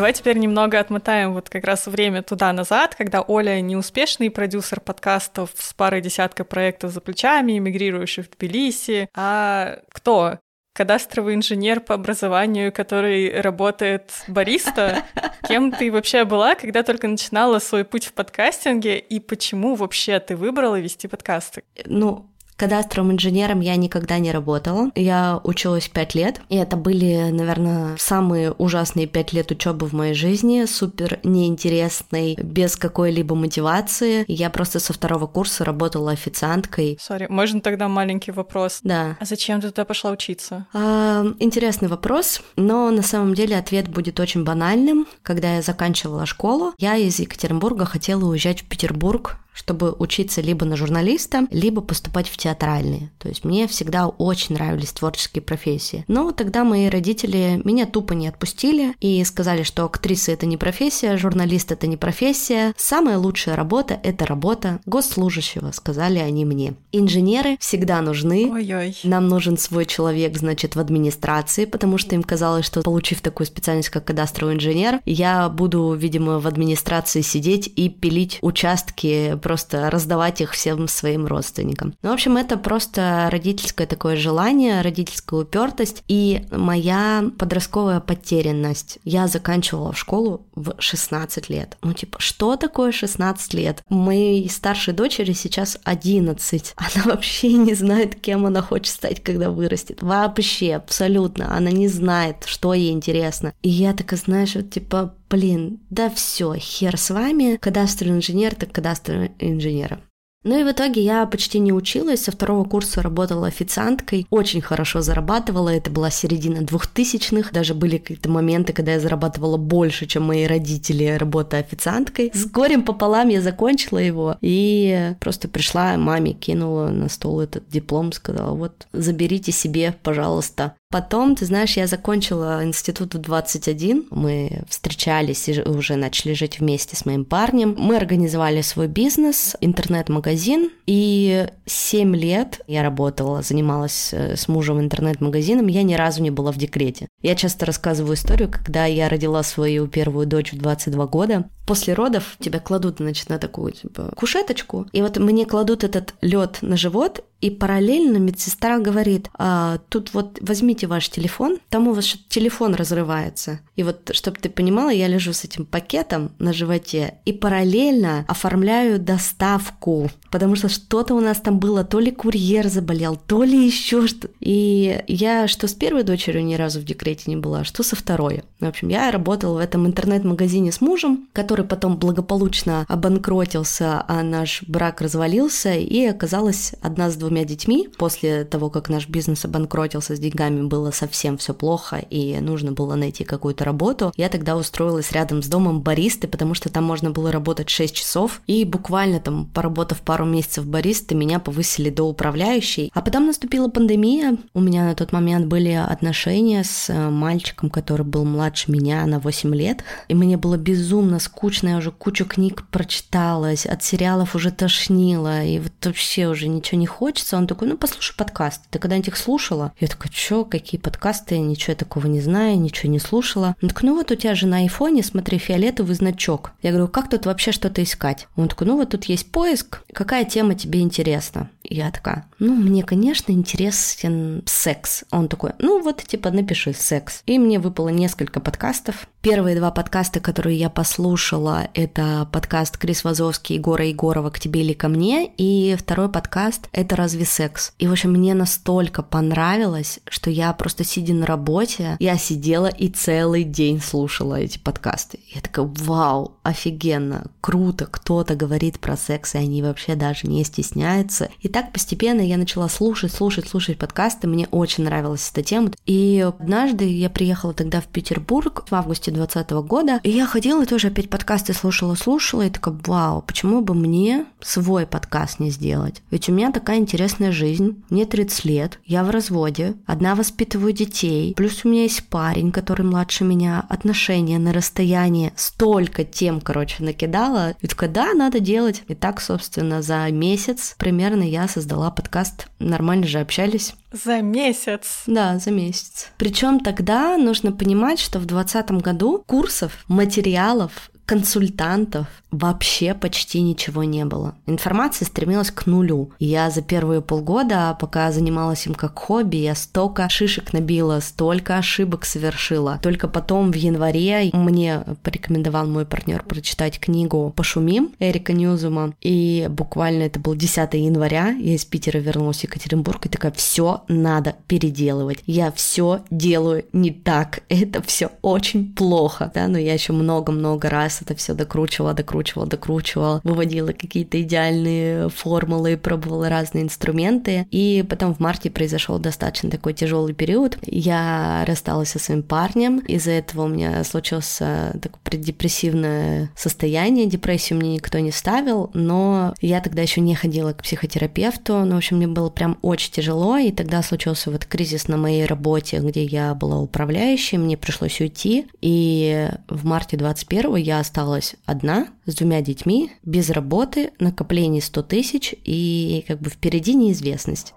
[0.00, 5.74] Давай теперь немного отмотаем вот как раз время туда-назад, когда Оля неуспешный продюсер подкастов с
[5.74, 10.38] парой десятков проектов за плечами, эмигрирующий в Тбилиси, а кто?
[10.72, 15.04] кадастровый инженер по образованию, который работает бариста.
[15.46, 20.34] Кем ты вообще была, когда только начинала свой путь в подкастинге, и почему вообще ты
[20.34, 21.64] выбрала вести подкасты?
[21.84, 24.90] Ну, Кадастровым инженером я никогда не работала.
[24.94, 30.12] Я училась пять лет, и это были, наверное, самые ужасные пять лет учебы в моей
[30.12, 34.26] жизни, супер неинтересной, без какой-либо мотивации.
[34.28, 36.98] Я просто со второго курса работала официанткой.
[37.00, 38.80] Сори, можно тогда маленький вопрос?
[38.82, 39.16] Да.
[39.18, 40.66] А зачем ты туда пошла учиться?
[40.74, 45.06] А, интересный вопрос, но на самом деле ответ будет очень банальным.
[45.22, 50.76] Когда я заканчивала школу, я из Екатеринбурга хотела уезжать в Петербург чтобы учиться либо на
[50.76, 53.10] журналиста, либо поступать в театральные.
[53.18, 56.04] То есть мне всегда очень нравились творческие профессии.
[56.08, 61.16] Но тогда мои родители меня тупо не отпустили и сказали, что актриса это не профессия,
[61.16, 66.74] журналист это не профессия, самая лучшая работа это работа госслужащего, сказали они мне.
[66.92, 68.50] Инженеры всегда нужны.
[68.52, 68.96] Ой-ой.
[69.04, 73.90] Нам нужен свой человек, значит, в администрации, потому что им казалось, что получив такую специальность,
[73.90, 80.52] как кадастровый инженер, я буду, видимо, в администрации сидеть и пилить участки просто раздавать их
[80.52, 81.94] всем своим родственникам.
[82.02, 88.98] Ну, в общем, это просто родительское такое желание, родительская упертость и моя подростковая потерянность.
[89.04, 91.76] Я заканчивала школу в 16 лет.
[91.82, 93.82] Ну, типа, что такое 16 лет?
[93.88, 96.74] Моей старшей дочери сейчас 11.
[96.76, 100.02] Она вообще не знает, кем она хочет стать, когда вырастет.
[100.02, 101.54] Вообще, абсолютно.
[101.56, 103.52] Она не знает, что ей интересно.
[103.62, 108.72] И я такая, знаешь, вот, типа, блин, да все, хер с вами, кадастровый инженер, так
[108.72, 110.00] кадастровый инженера.
[110.42, 115.02] Ну и в итоге я почти не училась, со второго курса работала официанткой, очень хорошо
[115.02, 120.46] зарабатывала, это была середина двухтысячных, даже были какие-то моменты, когда я зарабатывала больше, чем мои
[120.46, 122.30] родители, работая официанткой.
[122.32, 128.12] С горем пополам я закончила его и просто пришла маме, кинула на стол этот диплом,
[128.12, 130.74] сказала, вот, заберите себе, пожалуйста.
[130.92, 134.06] Потом, ты знаешь, я закончила институт в 21.
[134.10, 137.76] Мы встречались и уже начали жить вместе с моим парнем.
[137.78, 140.70] Мы организовали свой бизнес, интернет-магазин.
[140.86, 145.68] И 7 лет я работала, занималась э, с мужем интернет-магазином.
[145.68, 147.06] Я ни разу не была в декрете.
[147.22, 151.48] Я часто рассказываю историю, когда я родила свою первую дочь в 22 года.
[151.68, 154.88] После родов тебя кладут, значит, на такую типа, кушеточку.
[154.90, 160.38] И вот мне кладут этот лед на живот, и параллельно медсестра говорит, а, тут вот
[160.40, 163.60] возьмите ваш телефон, там у вас телефон разрывается.
[163.80, 168.98] И вот, чтобы ты понимала, я лежу с этим пакетом на животе и параллельно оформляю
[168.98, 174.06] доставку, потому что что-то у нас там было, то ли курьер заболел, то ли еще
[174.06, 174.28] что.
[174.38, 178.42] И я что с первой дочерью ни разу в декрете не была, что со второй.
[178.60, 184.62] В общем, я работала в этом интернет-магазине с мужем, который потом благополучно обанкротился, а наш
[184.64, 187.88] брак развалился, и оказалась одна с двумя детьми.
[187.96, 192.94] После того, как наш бизнес обанкротился с деньгами, было совсем все плохо, и нужно было
[192.94, 194.12] найти какую-то работу.
[194.16, 198.42] Я тогда устроилась рядом с домом баристы, потому что там можно было работать 6 часов,
[198.46, 202.90] и буквально там, поработав пару месяцев баристы, меня повысили до управляющей.
[202.94, 208.04] А потом наступила пандемия, у меня на тот момент были отношения с э, мальчиком, который
[208.04, 212.64] был младше меня на 8 лет, и мне было безумно скучно, я уже кучу книг
[212.70, 217.36] прочиталась, от сериалов уже тошнило, и вот вообще уже ничего не хочется.
[217.36, 218.64] Он такой, ну, послушай подкасты.
[218.70, 219.72] Ты когда-нибудь их слушала?
[219.78, 221.38] Я такая, что, какие подкасты?
[221.38, 223.54] Ничего такого не знаю, ничего не слушала.
[223.62, 226.52] Он такой, ну вот у тебя же на айфоне, смотри, фиолетовый значок.
[226.62, 228.26] Я говорю, как тут вообще что-то искать?
[228.36, 231.50] Он такой, ну вот тут есть поиск, какая тема тебе интересна?
[231.62, 235.04] Я такая, ну, мне, конечно, интересен секс.
[235.12, 237.22] Он такой, ну вот, типа, напиши секс.
[237.26, 239.06] И мне выпало несколько подкастов.
[239.22, 244.72] Первые два подкаста, которые я послушала, это подкаст Крис Вазовский, Егора Егорова «К тебе или
[244.72, 247.74] ко мне», и второй подкаст «Это разве секс?».
[247.78, 252.88] И, в общем, мне настолько понравилось, что я просто сидя на работе, я сидела и
[252.88, 255.18] целый день слушала эти подкасты.
[255.34, 261.28] Я такая, вау, офигенно, круто, кто-то говорит про секс, и они вообще даже не стесняются.
[261.40, 265.72] И так постепенно я начала слушать, слушать, слушать подкасты, мне очень нравилась эта тема.
[265.84, 270.88] И однажды я приехала тогда в Петербург в августе 2020 года, и я ходила тоже
[270.88, 276.02] опять подкасты слушала, слушала, и такая, вау, почему бы мне свой подкаст не сделать?
[276.10, 281.34] Ведь у меня такая интересная жизнь, мне 30 лет, я в разводе, одна воспитываю детей,
[281.34, 287.54] плюс у меня есть парень, который младше меня, отношения на расстоянии, столько тем, короче, накидала,
[287.60, 288.82] и такая, да, надо делать.
[288.88, 293.74] И так, собственно, за месяц примерно я создала подкаст, нормально же общались.
[293.92, 295.02] За месяц?
[295.06, 296.10] Да, за месяц.
[296.16, 304.04] Причем тогда нужно понимать, что в 2020 году курсов, материалов, консультантов вообще почти ничего не
[304.04, 304.36] было.
[304.46, 306.12] Информация стремилась к нулю.
[306.20, 312.04] Я за первые полгода, пока занималась им как хобби, я столько шишек набила, столько ошибок
[312.04, 312.78] совершила.
[312.80, 318.94] Только потом в январе мне порекомендовал мой партнер прочитать книгу «Пошумим» Эрика Ньюзума.
[319.00, 323.82] И буквально это был 10 января, я из Питера вернулась в Екатеринбург и такая, все
[323.88, 325.18] надо переделывать.
[325.26, 327.40] Я все делаю не так.
[327.48, 329.32] Это все очень плохо.
[329.34, 335.76] Да, но я еще много-много раз это все докручивала, докручивала, докручивала, выводила какие-то идеальные формулы,
[335.76, 337.46] пробовала разные инструменты.
[337.50, 340.58] И потом в марте произошел достаточно такой тяжелый период.
[340.62, 342.78] Я рассталась со своим парнем.
[342.80, 347.06] Из-за этого у меня случилось такое преддепрессивное состояние.
[347.06, 351.64] Депрессию мне никто не ставил, но я тогда еще не ходила к психотерапевту.
[351.64, 353.36] Ну, в общем, мне было прям очень тяжело.
[353.36, 357.38] И тогда случился вот кризис на моей работе, где я была управляющей.
[357.38, 358.46] Мне пришлось уйти.
[358.60, 365.34] И в марте 21 я осталась одна с двумя детьми, без работы, накоплений 100 тысяч
[365.44, 367.54] и как бы впереди неизвестность.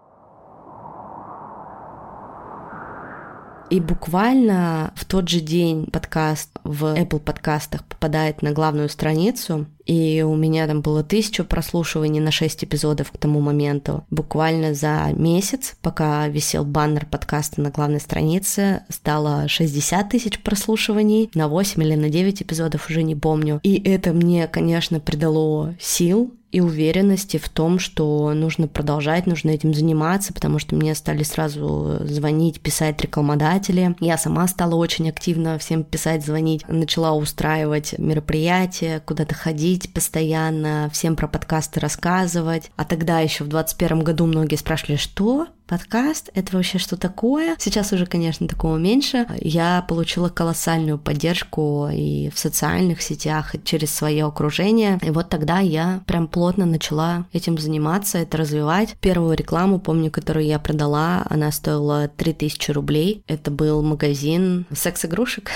[3.71, 10.23] И буквально в тот же день подкаст в Apple подкастах попадает на главную страницу, и
[10.25, 14.05] у меня там было тысяча прослушиваний на 6 эпизодов к тому моменту.
[14.09, 21.47] Буквально за месяц, пока висел баннер подкаста на главной странице, стало 60 тысяч прослушиваний на
[21.47, 23.59] 8 или на 9 эпизодов, уже не помню.
[23.63, 29.73] И это мне, конечно, придало сил, и уверенности в том, что нужно продолжать, нужно этим
[29.73, 33.95] заниматься, потому что мне стали сразу звонить, писать рекламодатели.
[33.99, 41.15] Я сама стала очень активно всем писать, звонить, начала устраивать мероприятия, куда-то ходить постоянно, всем
[41.15, 42.71] про подкасты рассказывать.
[42.75, 47.55] А тогда еще в 2021 году многие спрашивали, что подкаст, это вообще что такое?
[47.57, 49.25] Сейчас уже, конечно, такого меньше.
[49.39, 54.99] Я получила колоссальную поддержку и в социальных сетях, и через свое окружение.
[55.01, 58.95] И вот тогда я прям плотно начала этим заниматься, это развивать.
[58.99, 63.23] Первую рекламу, помню, которую я продала, она стоила 3000 рублей.
[63.27, 65.49] Это был магазин секс-игрушек.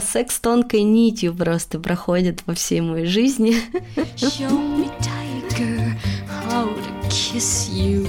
[0.00, 3.56] Секс тонкой нитью просто проходит по всей моей жизни.
[4.16, 8.06] Show me tiger, how to kiss you.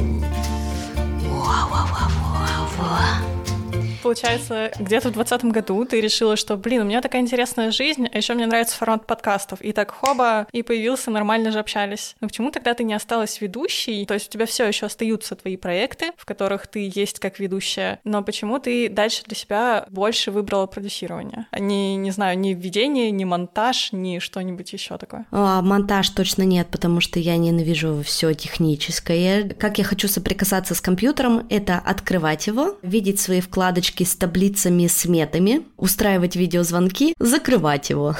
[4.02, 8.18] Получается, где-то в двадцатом году ты решила, что, блин, у меня такая интересная жизнь, а
[8.18, 9.62] еще мне нравится формат подкастов.
[9.62, 12.16] И так хоба, и появился, нормально же общались.
[12.22, 14.06] Но почему тогда ты не осталась ведущей?
[14.06, 18.00] То есть у тебя все еще остаются твои проекты, в которых ты есть как ведущая,
[18.04, 21.48] но почему ты дальше для себя больше выбрала продюсирование?
[21.52, 25.26] А не, не знаю, ни введение, ни монтаж, ни что-нибудь еще такое?
[25.32, 29.50] А, монтаж точно нет, потому что я ненавижу все техническое.
[29.50, 35.63] Как я хочу соприкасаться с компьютером, это открывать его, видеть свои вкладочки с таблицами, сметами,
[35.77, 38.15] устраивать видеозвонки, закрывать его.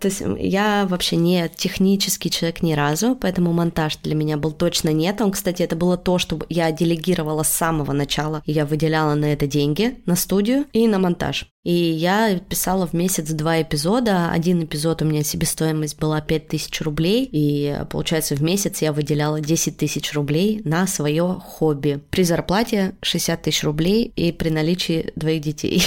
[0.00, 4.90] То есть я вообще не технический человек ни разу, поэтому монтаж для меня был точно
[4.90, 5.20] нет.
[5.20, 8.42] Он, кстати, это было то, что я делегировала с самого начала.
[8.44, 11.46] Я выделяла на это деньги, на студию и на монтаж.
[11.68, 14.30] И я писала в месяц два эпизода.
[14.30, 19.76] Один эпизод у меня себестоимость была 5000 рублей, и получается в месяц я выделяла 10
[19.76, 22.00] тысяч рублей на свое хобби.
[22.08, 25.82] При зарплате 60 тысяч рублей и при наличии двоих детей.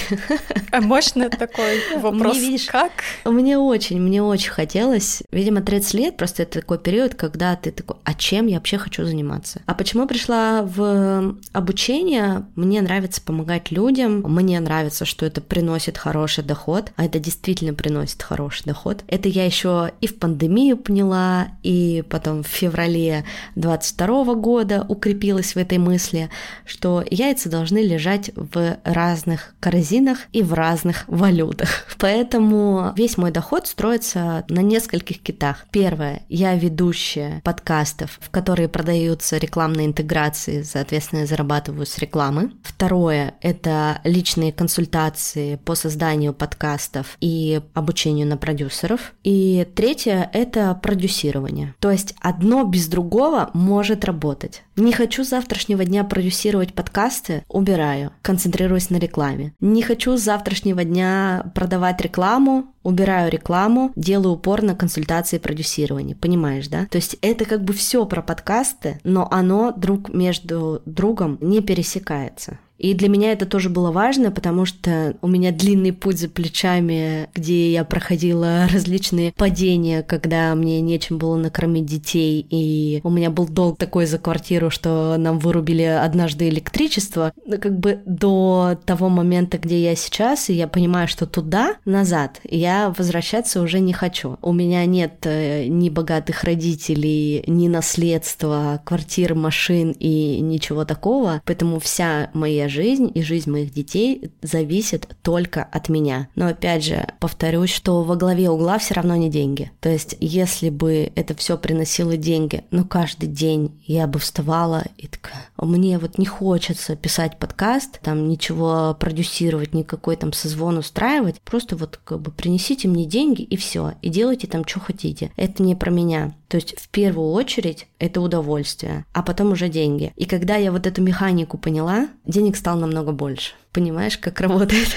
[0.72, 2.38] А мощный такой вопрос.
[2.38, 2.92] Мне, видишь, как?
[3.26, 5.24] Мне очень, мне очень хотелось.
[5.32, 9.04] Видимо, 30 лет просто это такой период, когда ты такой, а чем я вообще хочу
[9.04, 9.64] заниматься?
[9.66, 12.46] А почему пришла в обучение?
[12.56, 18.24] Мне нравится помогать людям, мне нравится, что это приносит хороший доход, а это действительно приносит
[18.24, 19.04] хороший доход.
[19.08, 25.58] Это я еще и в пандемию поняла, и потом в феврале 22 года укрепилась в
[25.58, 26.30] этой мысли,
[26.66, 31.86] что яйца должны лежать в разных корзинах и в разных валютах.
[32.00, 35.66] Поэтому весь мой доход строится на нескольких китах.
[35.72, 42.52] Первое, я ведущая подкастов, в которые продаются рекламные интеграции, соответственно, я зарабатываю с рекламы.
[42.64, 49.14] Второе, это личные консультации по созданию подкастов и обучению на продюсеров.
[49.24, 51.76] И третье, это продюсирование.
[51.80, 54.64] То есть одно без другого может работать.
[54.76, 59.54] Не хочу завтрашнего дня продюсировать подкасты, убираю, концентрируюсь на рекламе.
[59.60, 66.16] Не хочу завтрашнего дня продавать рекламу, убираю рекламу, делаю упор на консультации и продюсирование.
[66.16, 66.88] Понимаешь, да?
[66.90, 72.60] То есть это как бы все про подкасты, но оно друг между другом не пересекается.
[72.82, 77.30] И для меня это тоже было важно, потому что у меня длинный путь за плечами,
[77.36, 83.48] где я проходила различные падения, когда мне нечем было накормить детей, и у меня был
[83.48, 87.34] долг такой за квартиру, что нам вырубили однажды электричество.
[87.46, 92.40] Но как бы до того момента, где я сейчас, и я понимаю, что туда, назад,
[92.50, 94.38] я возвращаться уже не хочу.
[94.42, 101.80] У меня нет э, ни богатых родителей, ни наследства, квартир, машин и ничего такого, поэтому
[101.80, 106.30] вся моя жизнь и жизнь моих детей зависит только от меня.
[106.36, 109.72] Но опять же, повторюсь, что во главе угла все равно не деньги.
[109.80, 115.08] То есть, если бы это все приносило деньги, ну каждый день я бы вставала и
[115.08, 121.76] такая, мне вот не хочется писать подкаст, там ничего продюсировать, никакой там созвон устраивать, просто
[121.76, 125.32] вот как бы принесите мне деньги и все, и делайте там, что хотите.
[125.36, 126.34] Это не про меня.
[126.48, 130.12] То есть в первую очередь это удовольствие, а потом уже деньги.
[130.18, 133.54] И когда я вот эту механику поняла, денег стало намного больше.
[133.72, 134.90] Понимаешь, как работает?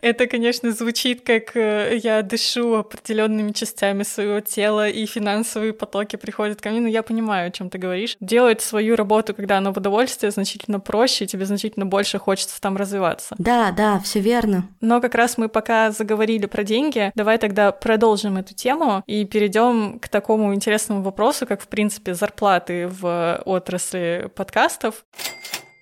[0.00, 6.60] Это, конечно, звучит как э, я дышу определенными частями своего тела, и финансовые потоки приходят
[6.60, 6.80] ко мне.
[6.80, 8.16] Но я понимаю, о чем ты говоришь.
[8.20, 12.76] Делать свою работу, когда она в удовольствие, значительно проще, и тебе значительно больше хочется там
[12.76, 13.34] развиваться.
[13.38, 14.68] Да, да, все верно.
[14.80, 19.98] Но как раз мы пока заговорили про деньги, давай тогда продолжим эту тему и перейдем
[19.98, 25.04] к такому интересному вопросу, как, в принципе, зарплаты в отрасли подкастов.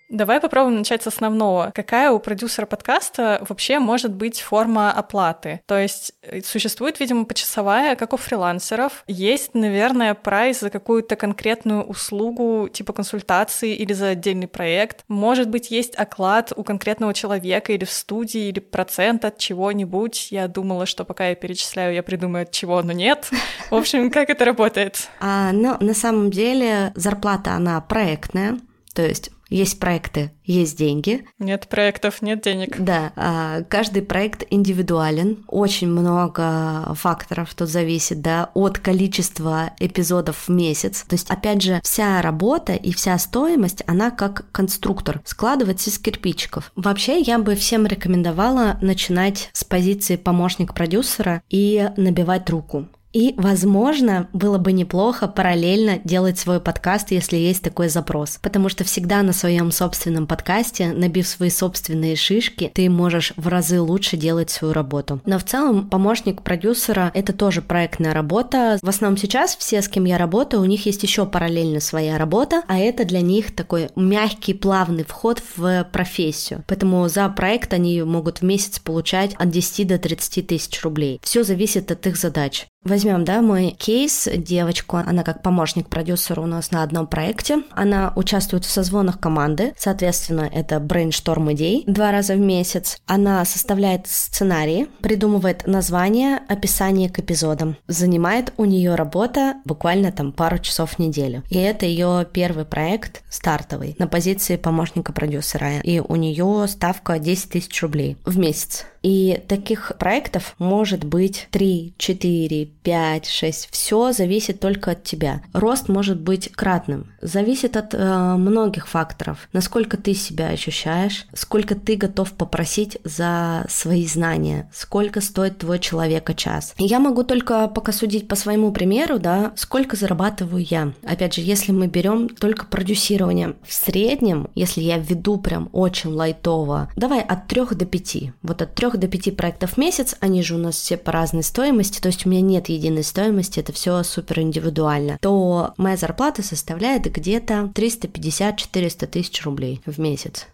[0.09, 1.72] Давай попробуем начать с основного.
[1.74, 5.61] Какая у продюсера подкаста вообще может быть форма оплаты?
[5.66, 9.02] То есть э, существует, видимо, почасовая, как у фрилансеров.
[9.09, 15.04] Есть, наверное, прайс за какую-то конкретную услугу, типа консультации или за отдельный проект.
[15.09, 20.28] Может быть, есть оклад у конкретного человека или в студии, или процент от чего-нибудь.
[20.30, 23.28] Я думала, что пока я перечисляю, я придумаю от чего, но нет.
[23.70, 25.09] В общем, как это работает?
[25.18, 28.61] А, ну, на самом деле зарплата, она проектная.
[28.94, 31.24] То есть есть проекты, есть деньги.
[31.38, 32.76] Нет проектов, нет денег.
[32.78, 35.44] Да, а, каждый проект индивидуален.
[35.47, 41.05] Очень много факторов тут зависит, да, от количества эпизодов в месяц.
[41.09, 46.72] То есть, опять же, вся работа и вся стоимость, она как конструктор, складывается из кирпичиков.
[46.74, 52.88] Вообще, я бы всем рекомендовала начинать с позиции помощник продюсера и набивать руку.
[53.16, 58.38] И, возможно, было бы неплохо параллельно делать свой подкаст, если есть такой запрос.
[58.42, 63.80] Потому что всегда на своем собственном подкасте, набив свои собственные шишки, ты можешь в разы
[63.80, 65.22] лучше делать свою работу.
[65.24, 68.78] Но в целом помощник продюсера— это тоже проектная работа.
[68.82, 72.64] В основном сейчас все, с кем я работаю, у них есть еще параллельно своя работа,
[72.68, 76.64] а это для них такой мягкий, плавный вход в профессию.
[76.66, 81.18] Поэтому за проект они могут в месяц получать от 10 до 30 тысяч рублей.
[81.22, 82.66] Все зависит от их задач.
[82.86, 87.62] Возьмем, да, мой кейс, девочку, она как помощник продюсера у нас на одном проекте.
[87.70, 92.98] Она участвует в созвонах команды, соответственно, это брейншторм идей два раза в месяц.
[93.07, 97.76] Она составляет сценарии, придумывает название, описание к эпизодам.
[97.86, 101.42] Занимает у нее работа буквально там пару часов в неделю.
[101.48, 105.78] И это ее первый проект стартовый на позиции помощника продюсера.
[105.80, 108.84] И у нее ставка 10 тысяч рублей в месяц.
[109.07, 113.68] И таких проектов может быть 3, 4, 5, 6.
[113.70, 115.42] Все зависит только от тебя.
[115.52, 117.07] Рост может быть кратным.
[117.22, 119.48] Зависит от э, многих факторов.
[119.52, 126.34] Насколько ты себя ощущаешь, сколько ты готов попросить за свои знания, сколько стоит твой человека
[126.34, 126.74] час.
[126.76, 130.94] я могу только пока судить по своему примеру, да, сколько зарабатываю я.
[131.04, 136.90] Опять же, если мы берем только продюсирование, в среднем, если я веду прям очень лайтово,
[136.96, 138.16] давай от 3 до 5.
[138.42, 141.42] Вот от 3 до 5 проектов в месяц, они же у нас все по разной
[141.42, 146.42] стоимости, то есть у меня нет единой стоимости, это все супер индивидуально, то моя зарплата
[146.42, 150.47] составляет где-то 350-400 тысяч рублей в месяц.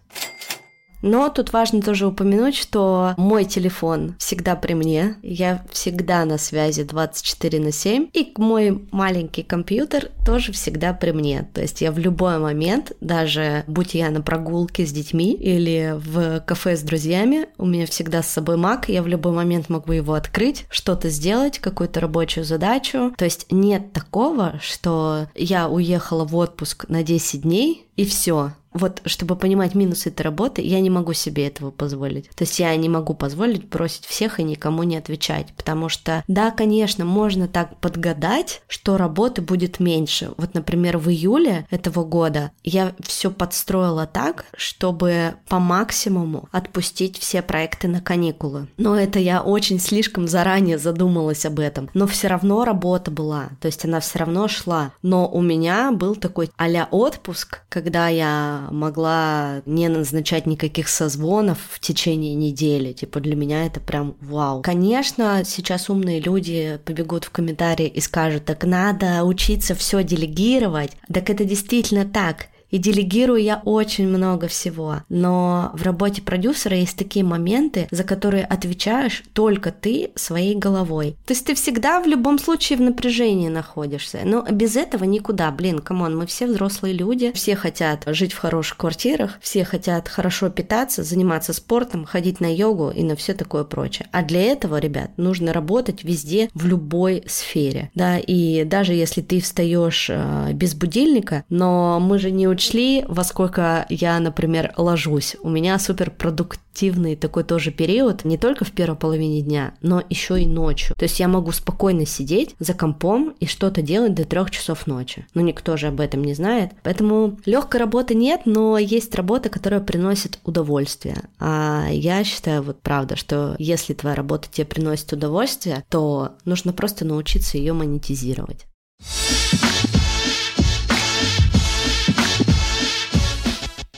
[1.03, 6.83] Но тут важно тоже упомянуть, что мой телефон всегда при мне, я всегда на связи
[6.83, 11.47] 24 на 7, и мой маленький компьютер тоже всегда при мне.
[11.53, 16.39] То есть я в любой момент, даже будь я на прогулке с детьми или в
[16.39, 20.13] кафе с друзьями, у меня всегда с собой Mac, я в любой момент могу его
[20.13, 23.13] открыть, что-то сделать, какую-то рабочую задачу.
[23.17, 29.01] То есть нет такого, что я уехала в отпуск на 10 дней, и все, вот,
[29.05, 32.29] чтобы понимать минусы этой работы, я не могу себе этого позволить.
[32.29, 36.51] То есть я не могу позволить бросить всех и никому не отвечать, потому что, да,
[36.51, 40.31] конечно, можно так подгадать, что работы будет меньше.
[40.37, 47.41] Вот, например, в июле этого года я все подстроила так, чтобы по максимуму отпустить все
[47.41, 48.67] проекты на каникулы.
[48.77, 51.89] Но это я очень слишком заранее задумалась об этом.
[51.93, 54.93] Но все равно работа была, то есть она все равно шла.
[55.01, 61.81] Но у меня был такой а отпуск, когда я могла не назначать никаких созвонов в
[61.81, 62.93] течение недели.
[62.93, 64.61] Типа для меня это прям вау.
[64.61, 70.91] Конечно, сейчас умные люди побегут в комментарии и скажут, так надо учиться все делегировать.
[71.13, 72.47] Так это действительно так.
[72.73, 75.03] И делегирую я очень много всего.
[75.07, 81.15] Но в работе продюсера есть такие моменты, за которые отвечаешь только ты своей головой.
[81.27, 84.21] То есть ты всегда в любом случае в напряжении находишься.
[84.23, 85.51] Но без этого никуда.
[85.51, 90.09] Блин, come on, мы все взрослые люди, все хотят жить в хороших квартирах, все хотят
[90.09, 94.07] хорошо питаться, заниматься спортом, ходить на йогу и на все такое прочее.
[94.11, 97.91] А для этого, ребят, нужно работать везде, в любой сфере.
[97.93, 103.03] Да, и даже если ты встаешь э, без будильника, но мы же не учим учли,
[103.07, 105.35] во сколько я, например, ложусь.
[105.41, 110.41] У меня супер продуктивный такой тоже период, не только в первой половине дня, но еще
[110.41, 110.95] и ночью.
[110.95, 115.25] То есть я могу спокойно сидеть за компом и что-то делать до трех часов ночи.
[115.33, 116.71] Но никто же об этом не знает.
[116.83, 121.17] Поэтому легкой работы нет, но есть работа, которая приносит удовольствие.
[121.39, 127.03] А я считаю, вот правда, что если твоя работа тебе приносит удовольствие, то нужно просто
[127.03, 128.65] научиться ее монетизировать.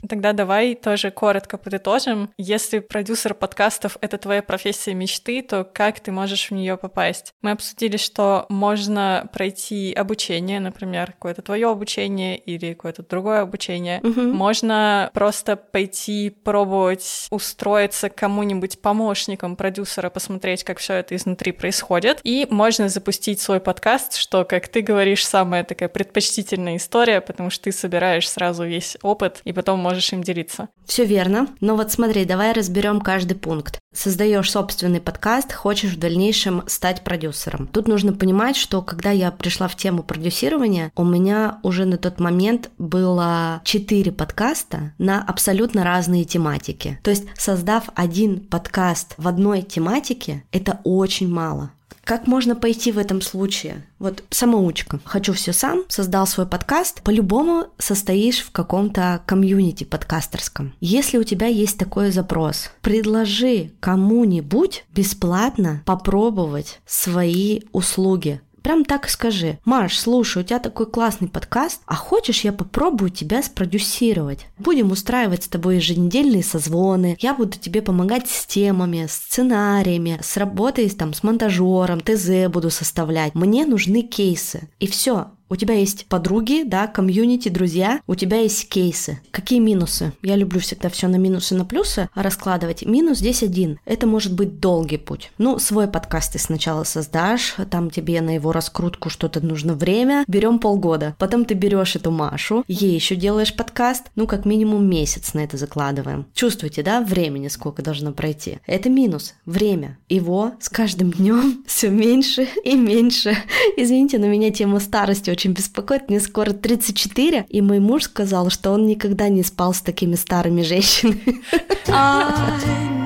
[0.08, 2.32] Тогда давай тоже коротко подытожим.
[2.38, 7.34] Если продюсер подкастов— это твоя профессия мечты, то как ты можешь в нее попасть?
[7.42, 14.00] Мы обсудили, что можно пройти обучение, например, какое-то твое обучение или какое-то другое обучение.
[14.02, 14.22] Угу.
[14.22, 22.20] Можно просто пойти пробовать устроиться кому-нибудь помощником продюсера, посмотреть, как все это изнутри происходит.
[22.24, 27.66] И можно запустить свой подкаст, что, как ты говоришь, самая такая предпочтительная история, потому что
[27.66, 30.68] ты собираешь сразу весь опыт, и потом можешь можешь им делиться.
[30.86, 31.48] Все верно.
[31.62, 33.80] Но вот смотри, давай разберем каждый пункт.
[33.94, 37.68] Создаешь собственный подкаст, хочешь в дальнейшем стать продюсером.
[37.68, 42.20] Тут нужно понимать, что когда я пришла в тему продюсирования, у меня уже на тот
[42.20, 47.00] момент было 4 подкаста на абсолютно разные тематики.
[47.04, 51.72] То есть, создав один подкаст в одной тематике, это очень мало.
[52.06, 53.84] Как можно пойти в этом случае?
[53.98, 55.00] Вот самоучка.
[55.06, 57.02] Хочу все сам, создал свой подкаст.
[57.02, 60.76] По-любому состоишь в каком-то комьюнити подкастерском.
[60.80, 69.10] Если у тебя есть такой запрос, предложи кому-нибудь бесплатно попробовать свои услуги прям так и
[69.12, 69.60] скажи.
[69.64, 74.48] Маш, слушай, у тебя такой классный подкаст, а хочешь я попробую тебя спродюсировать?
[74.58, 80.90] Будем устраивать с тобой еженедельные созвоны, я буду тебе помогать с темами, сценариями, с работой
[80.90, 83.36] там, с монтажером, ТЗ буду составлять.
[83.36, 84.68] Мне нужны кейсы.
[84.80, 89.20] И все, у тебя есть подруги, да, комьюнити, друзья, у тебя есть кейсы.
[89.32, 90.14] Какие минусы?
[90.24, 92.86] Я люблю всегда все на минусы, на плюсы раскладывать.
[92.86, 93.80] Минус здесь один.
[93.86, 95.32] Это может быть долгий путь.
[95.38, 100.60] Ну, свой подкаст ты сначала создашь, там тебе на его раскрутку что-то нужно время, берем
[100.60, 101.16] полгода.
[101.20, 105.58] Потом ты берешь эту Машу, ей еще делаешь подкаст, ну, как минимум месяц на это
[105.58, 106.26] закладываем.
[106.34, 108.60] Чувствуете, да, времени сколько должно пройти?
[108.66, 109.36] Это минус.
[109.46, 109.98] Время.
[110.10, 113.38] Его с каждым днем все меньше и меньше.
[113.78, 116.10] Извините, но меня тема старости очень беспокоит.
[116.10, 120.62] Мне скоро 34, и мой муж сказал, что он никогда не спал с такими старыми
[120.62, 121.42] женщинами.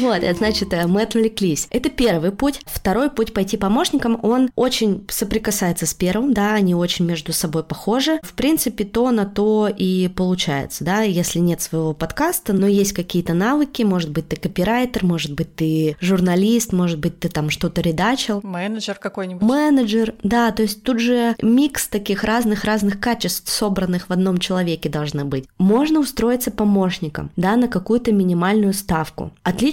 [0.00, 1.66] Вот, это значит, э, мы отвлеклись.
[1.70, 2.60] Это первый путь.
[2.66, 8.20] Второй путь пойти помощником, он очень соприкасается с первым, да, они очень между собой похожи.
[8.22, 13.34] В принципе, то на то и получается, да, если нет своего подкаста, но есть какие-то
[13.34, 18.40] навыки, может быть, ты копирайтер, может быть, ты журналист, может быть, ты там что-то редачил.
[18.42, 19.42] Менеджер какой-нибудь.
[19.42, 25.24] Менеджер, да, то есть тут же микс таких разных-разных качеств, собранных в одном человеке должны
[25.24, 25.46] быть.
[25.58, 29.32] Можно устроиться помощником, да, на какую-то минимальную ставку.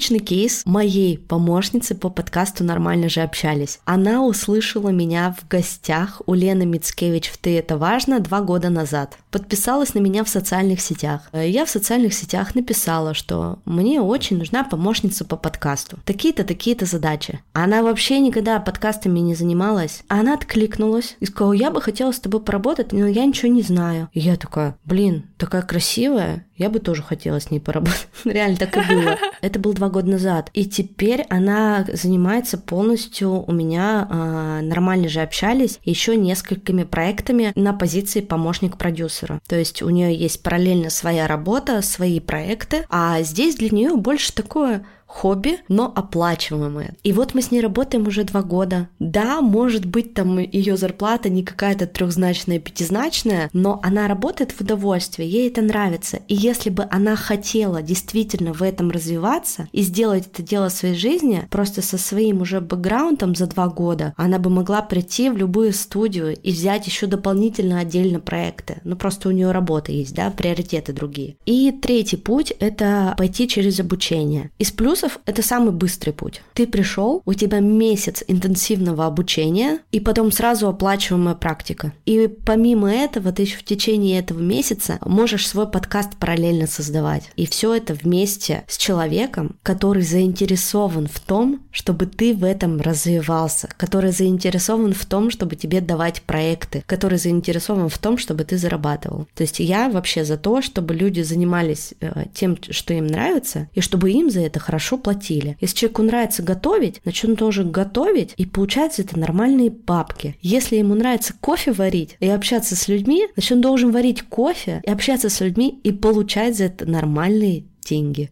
[0.10, 3.80] Отличный кейс моей помощницы по подкасту «Нормально же общались».
[3.86, 9.20] Она услышала меня в гостях у Лены Мицкевич в «Ты это важно» два года назад.
[9.30, 11.30] Подписалась на меня в социальных сетях.
[11.32, 15.99] Я в социальных сетях написала, что мне очень нужна помощница по подкасту.
[16.05, 17.41] Такие-то, такие-то задачи.
[17.53, 20.01] Она вообще никогда подкастами не занималась.
[20.07, 24.10] Она откликнулась и сказала, я бы хотела с тобой поработать, но я ничего не знаю.
[24.14, 28.07] И я такая, блин, такая красивая, я бы тоже хотела с ней поработать.
[28.26, 29.18] Реально так и было.
[29.41, 30.50] Это был два года назад.
[30.54, 37.74] И теперь она занимается полностью у меня, э, нормально же общались, еще несколькими проектами на
[37.74, 39.40] позиции помощник продюсера.
[39.48, 44.34] То есть у нее есть параллельно своя работа, свои проекты, а здесь для нее больше
[44.34, 46.95] такое хобби, но оплачиваемое.
[47.03, 48.89] И вот мы с ней работаем уже два года.
[48.99, 55.28] Да, может быть, там ее зарплата не какая-то трехзначная, пятизначная, но она работает в удовольствие,
[55.28, 56.20] ей это нравится.
[56.28, 61.47] И если бы она хотела действительно в этом развиваться и сделать это дело своей жизни,
[61.49, 66.36] просто со своим уже бэкграундом за два года, она бы могла прийти в любую студию
[66.36, 68.80] и взять еще дополнительно отдельно проекты.
[68.84, 71.38] Ну, просто у нее работа есть, да, приоритеты другие.
[71.47, 74.51] И третий путь— это пойти через обучение.
[74.60, 76.41] Из плюс плюсов это самый быстрый путь.
[76.54, 81.93] Ты пришел, у тебя месяц интенсивного обучения и потом сразу оплачиваемая практика.
[82.06, 87.24] И помимо этого ты еще в течение этого месяца можешь свой подкаст параллельно создавать.
[87.36, 93.70] И все это вместе с человеком, который заинтересован в том, чтобы ты в этом развивался,
[93.78, 99.28] который заинтересован в том, чтобы тебе давать проекты, который заинтересован в том, чтобы ты зарабатывал.
[99.36, 103.82] То есть я вообще за то, чтобы люди занимались э, тем, что им нравится, и
[103.82, 105.58] чтобы им за это хорошо хорошо платили.
[105.60, 110.36] Если человеку нравится готовить, значит он должен готовить, и получается это нормальные бабки.
[110.42, 114.90] Если ему нравится кофе варить и общаться с людьми, значит он должен варить кофе и
[114.90, 118.32] общаться с людьми и получать за это нормальные деньги.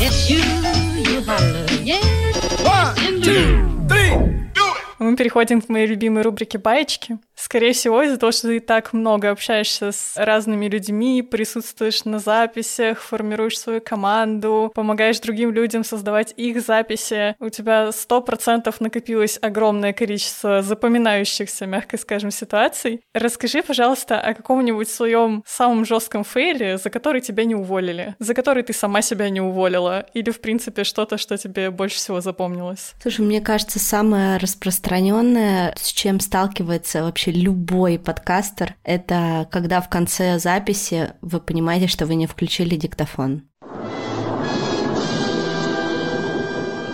[0.00, 0.40] Yes, you,
[1.04, 1.18] you
[2.64, 4.48] One, two, three.
[4.98, 7.18] Мы переходим к моей любимой рубрике «Баечки».
[7.38, 13.00] Скорее всего, из-за того, что ты так много общаешься с разными людьми, присутствуешь на записях,
[13.00, 19.92] формируешь свою команду, помогаешь другим людям создавать их записи, у тебя сто процентов накопилось огромное
[19.92, 23.02] количество запоминающихся, мягко скажем, ситуаций.
[23.14, 28.64] Расскажи, пожалуйста, о каком-нибудь своем самом жестком фейле, за который тебя не уволили, за который
[28.64, 32.94] ты сама себя не уволила, или, в принципе, что-то, что тебе больше всего запомнилось.
[33.00, 39.88] Слушай, мне кажется, самое распространенное, с чем сталкивается вообще вообще любой подкастер, это когда в
[39.88, 43.42] конце записи вы понимаете, что вы не включили диктофон.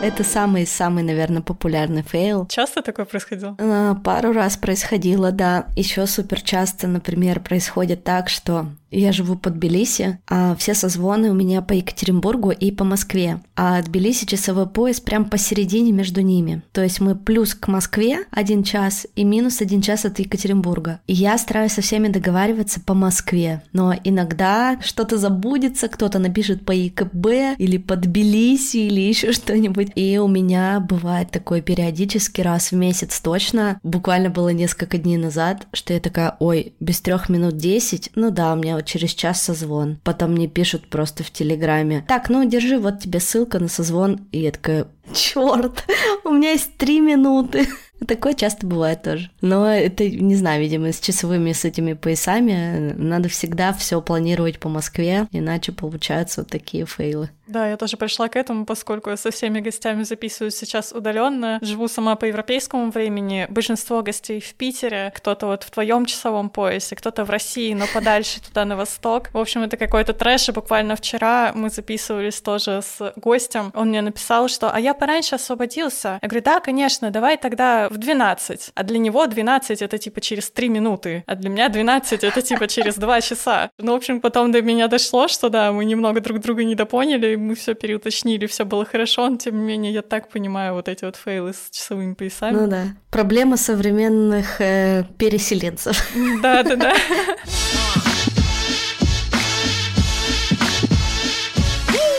[0.02, 2.46] Это самый-самый, наверное, популярный фейл.
[2.48, 3.56] Часто такое происходило?
[3.58, 5.66] А, пару раз происходило, да.
[5.76, 8.66] Еще супер часто, например, происходит так, что
[9.00, 13.40] я живу под Тбилиси, а все созвоны у меня по Екатеринбургу и по Москве.
[13.56, 16.62] А Тбилиси часовой пояс прям посередине между ними.
[16.72, 21.00] То есть мы плюс к Москве один час и минус один час от Екатеринбурга.
[21.06, 23.62] И я стараюсь со всеми договариваться по Москве.
[23.72, 29.92] Но иногда что-то забудется, кто-то напишет по ЕКБ или по Тбилиси или еще что-нибудь.
[29.94, 33.78] И у меня бывает такое периодически раз в месяц точно.
[33.82, 38.52] Буквально было несколько дней назад, что я такая, ой, без трех минут десять, ну да,
[38.52, 39.98] у меня через час созвон.
[40.04, 42.04] Потом мне пишут просто в Телеграме.
[42.08, 44.26] Так, ну держи, вот тебе ссылка на созвон.
[44.32, 45.84] И я такая, черт,
[46.24, 47.66] у меня есть три минуты.
[48.06, 49.30] Такое часто бывает тоже.
[49.40, 54.68] Но это, не знаю, видимо, с часовыми, с этими поясами надо всегда все планировать по
[54.68, 57.30] Москве, иначе получаются вот такие фейлы.
[57.46, 61.58] Да, я тоже пришла к этому, поскольку я со всеми гостями записываю сейчас удаленно.
[61.62, 63.46] Живу сама по европейскому времени.
[63.50, 68.40] Большинство гостей в Питере, кто-то вот в твоем часовом поясе, кто-то в России, но подальше
[68.40, 69.28] туда на восток.
[69.32, 70.48] В общем, это какой-то трэш.
[70.48, 73.72] И буквально вчера мы записывались тоже с гостем.
[73.74, 76.18] Он мне написал, что «А я пораньше освободился».
[76.22, 78.70] Я говорю, да, конечно, давай тогда в 12.
[78.74, 82.68] А для него 12— это типа через 3 минуты, а для меня 12— это типа
[82.68, 83.70] через 2 часа.
[83.78, 87.54] Ну, в общем, потом до меня дошло, что да, мы немного друг друга недопоняли, мы
[87.54, 91.16] все переуточнили, все было хорошо, но тем не менее я так понимаю вот эти вот
[91.16, 92.56] фейлы с часовыми поясами.
[92.56, 92.84] Ну да.
[93.10, 96.10] Проблема современных э, переселенцев.
[96.42, 96.94] Да, да, да.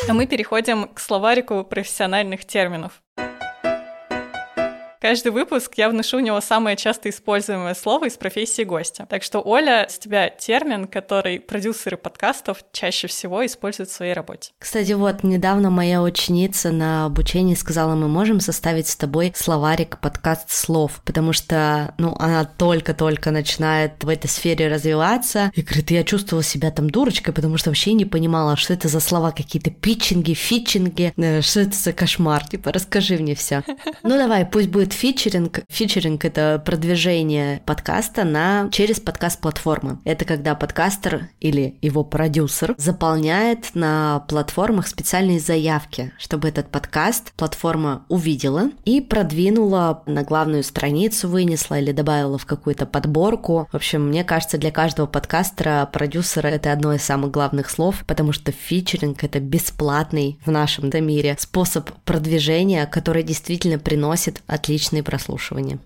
[0.08, 3.02] А мы переходим к словарику профессиональных терминов.
[5.06, 9.06] Каждый выпуск я вношу у него самое часто используемое слово из профессии гостя.
[9.08, 14.54] Так что, Оля, с тебя термин, который продюсеры подкастов чаще всего используют в своей работе.
[14.58, 20.50] Кстати, вот недавно моя ученица на обучении сказала, мы можем составить с тобой словарик подкаст
[20.50, 26.44] слов, потому что, ну, она только-только начинает в этой сфере развиваться, и говорит, я чувствовала
[26.44, 31.14] себя там дурочкой, потому что вообще не понимала, что это за слова какие-то питчинги, фитчинги,
[31.16, 33.62] э, что это за кошмар, типа, расскажи мне все.
[34.02, 35.60] Ну давай, пусть будет фичеринг.
[35.70, 40.00] Фичеринг— это продвижение подкаста на, через подкаст-платформы.
[40.06, 48.06] Это когда подкастер или его продюсер заполняет на платформах специальные заявки, чтобы этот подкаст платформа
[48.08, 53.68] увидела и продвинула на главную страницу, вынесла или добавила в какую-то подборку.
[53.72, 58.32] В общем, мне кажется, для каждого подкастера продюсера это одно из самых главных слов, потому
[58.32, 65.80] что фичеринг— это бесплатный в нашем мире способ продвижения, который действительно приносит отличный отличные прослушивания.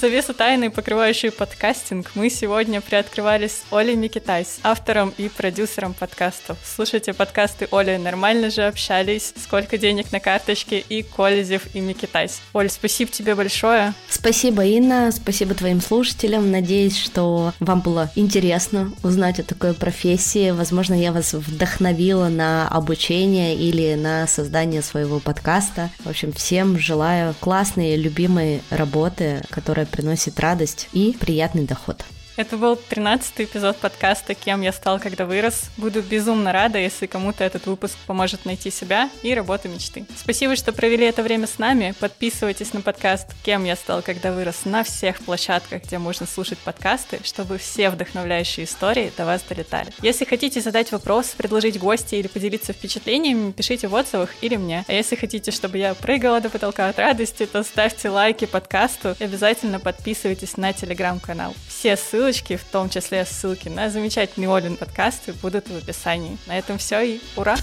[0.00, 6.56] Завесу тайны, покрывающую подкастинг, мы сегодня приоткрывали с Олей Микитайс, автором и продюсером подкастов.
[6.64, 12.40] Слушайте подкасты Оли «Нормально же общались», «Сколько денег на карточке» и «Колезев и Микитайс».
[12.52, 13.92] Оль, спасибо тебе большое.
[14.08, 16.52] Спасибо, Инна, спасибо твоим слушателям.
[16.52, 20.52] Надеюсь, что вам было интересно узнать о такой профессии.
[20.52, 25.90] Возможно, я вас вдохновила на обучение или на создание своего подкаста.
[26.04, 32.04] В общем, всем желаю классной, любимой работы, которая приносит радость и приятный доход.
[32.38, 35.70] Это был 13 эпизод подкаста «Кем я стал, когда вырос».
[35.76, 40.06] Буду безумно рада, если кому-то этот выпуск поможет найти себя и работу мечты.
[40.16, 41.94] Спасибо, что провели это время с нами.
[41.98, 47.18] Подписывайтесь на подкаст «Кем я стал, когда вырос» на всех площадках, где можно слушать подкасты,
[47.24, 49.92] чтобы все вдохновляющие истории до вас долетали.
[50.00, 54.84] Если хотите задать вопрос, предложить гости или поделиться впечатлениями, пишите в отзывах или мне.
[54.86, 59.24] А если хотите, чтобы я прыгала до потолка от радости, то ставьте лайки подкасту и
[59.24, 61.52] обязательно подписывайтесь на телеграм-канал.
[61.66, 66.36] Все ссылки ссылочки, в том числе ссылки на замечательный Олин подкасты, будут в описании.
[66.46, 67.56] На этом все и ура!